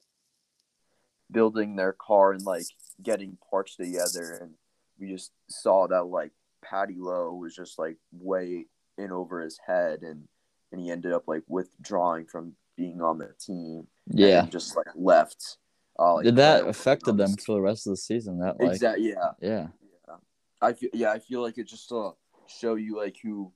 building 1.29 1.75
their 1.75 1.91
car 1.91 2.31
and 2.31 2.43
like 2.43 2.65
getting 3.03 3.37
parts 3.49 3.75
together 3.75 4.39
and 4.41 4.53
we 4.97 5.11
just 5.11 5.31
saw 5.49 5.85
that 5.87 6.03
like 6.03 6.31
Paddy 6.63 6.95
Lowe 6.97 7.33
was 7.33 7.53
just 7.53 7.77
like 7.77 7.97
way 8.13 8.67
in 8.97 9.11
over 9.11 9.41
his 9.41 9.59
head 9.65 10.01
and 10.01 10.27
and 10.71 10.81
he 10.81 10.91
ended 10.91 11.13
up 11.13 11.23
like 11.27 11.43
withdrawing 11.47 12.25
from 12.25 12.53
being 12.75 13.01
on 13.01 13.17
the 13.17 13.33
team. 13.39 13.87
Yeah, 14.07 14.45
just 14.45 14.75
like 14.75 14.87
left. 14.95 15.57
Uh, 15.99 16.15
like, 16.15 16.25
Did 16.25 16.35
that 16.35 16.67
affected 16.67 17.17
them 17.17 17.35
for 17.37 17.55
the 17.55 17.61
rest 17.61 17.87
of 17.87 17.91
the 17.91 17.97
season? 17.97 18.39
That 18.39 18.59
like 18.59 18.73
exactly, 18.73 19.09
yeah, 19.09 19.31
yeah, 19.41 19.67
yeah. 20.07 20.15
I 20.61 20.73
feel 20.73 20.89
yeah, 20.93 21.11
I 21.11 21.19
feel 21.19 21.41
like 21.41 21.57
it 21.57 21.67
just 21.67 21.89
to 21.89 22.11
show 22.47 22.75
you 22.75 22.97
like 22.97 23.17
who, 23.21 23.51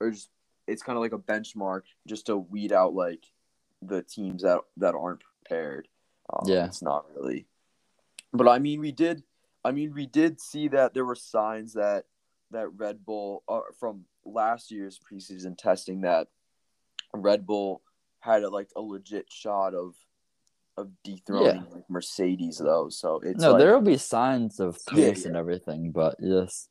or 0.00 0.10
just 0.10 0.30
it's 0.66 0.82
kind 0.82 0.96
of 0.96 1.02
like 1.02 1.12
a 1.12 1.18
benchmark 1.18 1.82
just 2.06 2.26
to 2.26 2.36
weed 2.36 2.72
out 2.72 2.94
like 2.94 3.24
the 3.82 4.02
teams 4.02 4.42
that 4.42 4.60
that 4.78 4.94
aren't 4.94 5.22
prepared. 5.44 5.88
Um, 6.32 6.48
yeah, 6.48 6.66
it's 6.66 6.82
not 6.82 7.06
really. 7.14 7.46
But 8.32 8.48
I 8.48 8.58
mean, 8.58 8.80
we 8.80 8.92
did. 8.92 9.22
I 9.64 9.72
mean, 9.72 9.94
we 9.94 10.06
did 10.06 10.40
see 10.40 10.68
that 10.68 10.94
there 10.94 11.04
were 11.04 11.14
signs 11.14 11.74
that 11.74 12.04
that 12.50 12.68
Red 12.76 13.04
Bull 13.04 13.42
uh, 13.48 13.60
from 13.78 14.04
last 14.26 14.70
year's 14.70 14.98
preseason 15.00 15.56
testing 15.56 16.02
that 16.02 16.28
Red 17.14 17.46
Bull 17.46 17.82
had 18.20 18.42
a, 18.42 18.48
like 18.48 18.68
a 18.76 18.80
legit 18.80 19.26
shot 19.30 19.74
of 19.74 19.94
of 20.78 20.90
dethroning 21.02 21.46
yeah. 21.46 21.74
like 21.74 21.88
Mercedes 21.88 22.58
though. 22.58 22.88
So 22.90 23.20
it's 23.22 23.40
no, 23.40 23.52
like, 23.52 23.60
there 23.60 23.72
will 23.72 23.80
be 23.80 23.96
signs 23.96 24.60
of 24.60 24.78
pace 24.86 25.22
yeah, 25.22 25.28
and 25.28 25.36
everything, 25.36 25.90
but 25.90 26.20
just 26.20 26.68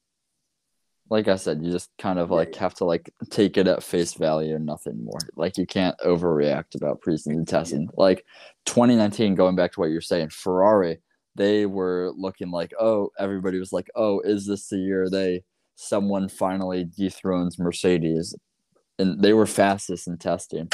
like 1.09 1.27
I 1.27 1.35
said, 1.35 1.61
you 1.61 1.71
just 1.71 1.89
kind 1.97 2.17
of 2.17 2.31
like 2.31 2.55
have 2.55 2.73
to 2.75 2.85
like 2.85 3.11
take 3.29 3.57
it 3.57 3.67
at 3.67 3.83
face 3.83 4.13
value 4.13 4.55
and 4.55 4.65
nothing 4.65 5.03
more. 5.03 5.19
Like 5.35 5.57
you 5.57 5.65
can't 5.65 5.97
overreact 5.99 6.75
about 6.75 7.01
preseason 7.01 7.47
testing. 7.47 7.89
Like 7.95 8.25
2019, 8.65 9.35
going 9.35 9.55
back 9.55 9.73
to 9.73 9.79
what 9.79 9.91
you're 9.91 10.01
saying, 10.01 10.29
Ferrari, 10.29 10.99
they 11.35 11.65
were 11.65 12.11
looking 12.15 12.49
like, 12.49 12.73
oh, 12.79 13.11
everybody 13.19 13.59
was 13.59 13.71
like, 13.71 13.89
oh, 13.95 14.19
is 14.21 14.47
this 14.47 14.67
the 14.67 14.77
year 14.77 15.09
they 15.09 15.43
someone 15.75 16.29
finally 16.29 16.85
dethrones 16.85 17.59
Mercedes? 17.59 18.35
and 18.99 19.21
they 19.21 19.33
were 19.33 19.45
fastest 19.45 20.07
in 20.07 20.17
testing. 20.17 20.69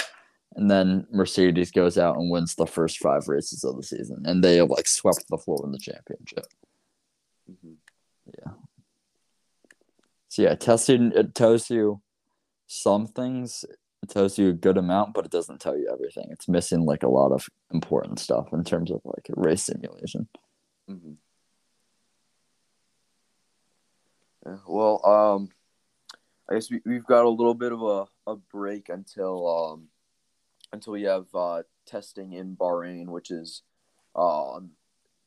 And 0.56 0.70
then 0.70 1.08
Mercedes 1.12 1.72
goes 1.72 1.98
out 1.98 2.18
and 2.18 2.30
wins 2.30 2.56
the 2.56 2.68
first 2.68 3.00
five 3.00 3.28
races 3.28 3.64
of 3.64 3.78
the 3.78 3.84
season, 3.84 4.24
and 4.26 4.44
they 4.44 4.62
like 4.62 4.88
swept 4.88 5.24
the 5.30 5.38
floor 5.38 5.62
in 5.64 5.72
the 5.72 5.80
championship. 5.80 6.46
Mm-hmm. 7.50 7.74
Yeah. 8.38 8.52
So 10.28 10.42
yeah, 10.42 10.56
testing 10.56 11.14
it 11.16 11.36
tells 11.36 11.70
you 11.70 12.02
some 12.68 13.08
things. 13.08 13.64
It 14.04 14.10
tells 14.10 14.38
you 14.38 14.50
a 14.50 14.54
good 14.54 14.78
amount, 14.78 15.14
but 15.14 15.26
it 15.26 15.32
doesn't 15.32 15.62
tell 15.62 15.78
you 15.78 15.90
everything. 15.92 16.28
It's 16.32 16.50
missing 16.50 16.86
like 16.86 17.04
a 17.04 17.10
lot 17.10 17.32
of 17.32 17.48
important 17.72 18.20
stuff 18.20 18.48
in 18.52 18.64
terms 18.64 18.92
of 18.92 19.00
like 19.06 19.28
race 19.30 19.64
simulation. 19.64 20.28
Mm-hmm. 20.90 21.14
Yeah, 24.46 24.58
well, 24.68 25.06
um, 25.06 25.50
I 26.50 26.56
guess 26.56 26.72
we, 26.72 26.82
we've 26.86 27.06
got 27.06 27.26
a 27.26 27.30
little 27.30 27.54
bit 27.54 27.72
of 27.72 27.82
a, 27.82 28.06
a 28.32 28.36
break 28.36 28.90
until 28.90 29.48
um 29.48 29.88
until 30.74 30.94
we 30.94 31.04
have 31.04 31.26
uh, 31.34 31.64
testing 31.86 32.34
in 32.34 32.56
Bahrain, 32.56 33.08
which 33.08 33.30
is 33.30 33.64
uh, 34.16 34.60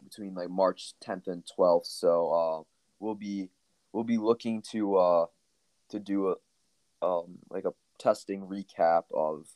between 0.03 0.35
like 0.35 0.51
March 0.51 0.95
10th 1.05 1.27
and 1.27 1.43
12th. 1.59 1.87
So 1.87 2.31
uh, 2.31 2.63
we'll 2.99 3.15
be 3.15 3.51
we'll 3.93 4.05
be 4.05 4.19
looking 4.19 4.63
to 4.73 4.97
uh, 4.97 5.27
to 5.91 6.01
do 6.01 6.31
a 6.31 7.07
um, 7.07 7.39
like 7.51 7.65
a 7.65 7.75
testing 7.99 8.43
recap 8.43 9.05
of 9.13 9.47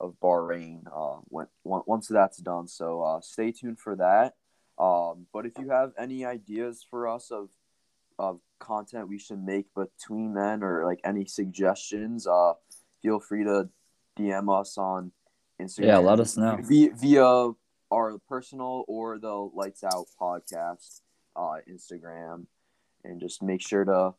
of 0.00 0.16
Bahrain 0.20 0.82
uh, 0.92 1.20
when, 1.28 1.46
once 1.62 2.08
that's 2.08 2.38
done. 2.38 2.66
So 2.68 3.02
uh, 3.02 3.20
stay 3.20 3.52
tuned 3.52 3.78
for 3.78 3.96
that. 3.96 4.34
Um, 4.78 5.26
but 5.32 5.46
if 5.46 5.52
you 5.58 5.70
have 5.70 5.92
any 5.98 6.24
ideas 6.24 6.84
for 6.88 7.06
us 7.06 7.30
of 7.30 7.50
of 8.18 8.40
content 8.62 9.08
we 9.08 9.18
should 9.18 9.42
make 9.42 9.66
between 9.74 10.34
then 10.34 10.62
or 10.62 10.86
like 10.86 11.00
any 11.04 11.26
suggestions, 11.26 12.26
uh, 12.26 12.52
feel 13.02 13.20
free 13.20 13.44
to 13.44 13.68
DM 14.18 14.60
us 14.60 14.78
on 14.78 15.12
Instagram. 15.60 15.86
Yeah, 15.86 15.98
let 15.98 16.20
us 16.20 16.36
know 16.36 16.58
via, 16.62 16.90
via 16.94 17.50
our 17.90 18.18
personal 18.28 18.84
or 18.88 19.18
the 19.18 19.32
Lights 19.32 19.84
Out 19.84 20.06
podcast 20.20 21.00
uh, 21.36 21.56
Instagram, 21.70 22.46
and 23.04 23.20
just 23.20 23.42
make 23.42 23.60
sure 23.60 23.84
to 23.84 24.14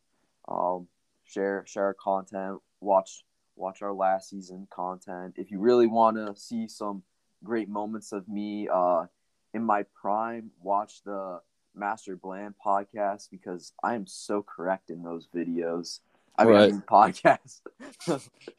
um, 0.47 0.87
share 1.25 1.63
share 1.65 1.85
our 1.85 1.93
content, 1.93 2.59
watch 2.81 3.23
watch 3.55 3.81
our 3.81 3.93
last 3.93 4.29
season 4.29 4.67
content. 4.69 5.35
If 5.37 5.51
you 5.51 5.59
really 5.59 5.87
want 5.87 6.17
to 6.17 6.35
see 6.39 6.67
some 6.67 7.03
great 7.43 7.69
moments 7.69 8.11
of 8.11 8.27
me 8.27 8.67
uh, 8.71 9.05
in 9.53 9.63
my 9.63 9.85
prime, 9.99 10.51
watch 10.61 11.03
the 11.03 11.39
Master 11.75 12.15
Bland 12.15 12.55
podcast 12.65 13.29
because 13.31 13.73
I 13.83 13.95
am 13.95 14.07
so 14.07 14.41
correct 14.43 14.89
in 14.89 15.03
those 15.03 15.27
videos. 15.33 15.99
I 16.37 16.45
mean, 16.45 16.53
Right. 16.53 16.63
I 16.63 16.67
mean 16.71 16.83
podcast. 16.87 17.61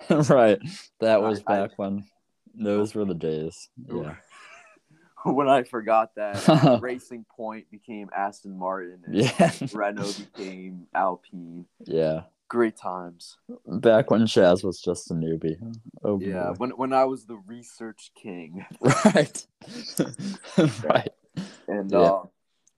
right. 0.31 0.59
That 1.01 1.23
was 1.23 1.43
I- 1.47 1.55
I- 1.55 1.61
back 1.67 1.79
when 1.79 2.05
those 2.55 2.95
were 2.95 3.05
the 3.05 3.15
days. 3.15 3.69
Yeah. 3.89 4.15
when 5.25 5.49
I 5.49 5.63
forgot 5.63 6.15
that 6.17 6.79
Racing 6.83 7.25
Point 7.35 7.71
became 7.71 8.11
Aston 8.15 8.59
Martin 8.59 9.01
and 9.07 9.15
Yeah. 9.15 9.51
Renault 9.73 10.13
became 10.35 10.87
Alpine. 10.95 11.65
Yeah. 11.81 12.25
Great 12.47 12.77
times. 12.77 13.39
Back 13.67 14.11
when 14.11 14.23
Chaz 14.27 14.63
was 14.63 14.81
just 14.81 15.11
a 15.11 15.15
newbie. 15.15 15.57
Oh 16.05 16.19
boy. 16.19 16.27
Yeah, 16.27 16.51
when 16.59 16.71
when 16.73 16.93
I 16.93 17.05
was 17.07 17.25
the 17.25 17.37
research 17.47 18.13
king. 18.15 18.65
Right. 19.05 19.47
right. 20.85 21.09
And 21.67 21.91
Yeah. 21.91 21.99
uh 21.99 22.23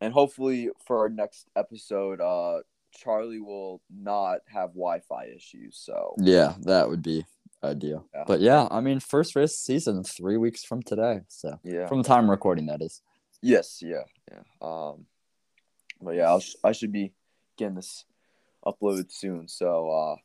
and 0.01 0.13
hopefully 0.13 0.71
for 0.87 1.01
our 1.01 1.09
next 1.09 1.49
episode, 1.57 2.21
uh 2.21 2.61
Charlie 2.93 3.41
will 3.41 3.83
not 3.91 4.39
have 4.47 4.71
Wi-Fi 4.71 5.27
issues. 5.37 5.77
So 5.79 6.15
Yeah, 6.19 6.55
that 6.63 6.89
would 6.89 7.03
be 7.03 7.27
ideal. 7.63 8.07
Yeah. 8.15 8.25
But 8.27 8.41
yeah, 8.41 8.69
I 8.71 8.81
mean, 8.81 9.01
first 9.01 9.37
race 9.37 9.57
season 9.57 10.03
three 10.03 10.37
weeks 10.37 10.65
from 10.65 10.83
today. 10.83 11.21
So 11.29 11.61
yeah. 11.63 11.87
from 11.87 12.03
the 12.03 12.09
time 12.09 12.31
recording, 12.31 12.67
that 12.67 12.83
is. 12.83 13.03
Yes, 13.43 13.81
yeah, 13.83 14.05
yeah. 14.31 14.43
Um, 14.63 15.07
but 16.01 16.15
yeah, 16.15 16.29
I'll 16.29 16.41
sh- 16.41 16.57
I 16.65 16.73
should 16.73 16.93
be 16.93 17.13
getting 17.57 17.75
this 17.75 18.05
uploaded 18.65 19.13
soon. 19.13 19.47
So 19.49 19.91
uh, 19.91 20.17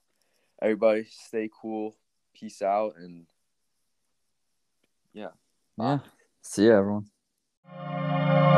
everybody, 0.62 1.06
stay 1.10 1.50
cool. 1.62 1.96
Peace 2.34 2.62
out, 2.62 2.96
and 2.98 3.26
Yeah. 5.14 5.30
See 6.42 6.64
you, 6.64 6.74
everyone. 6.74 8.51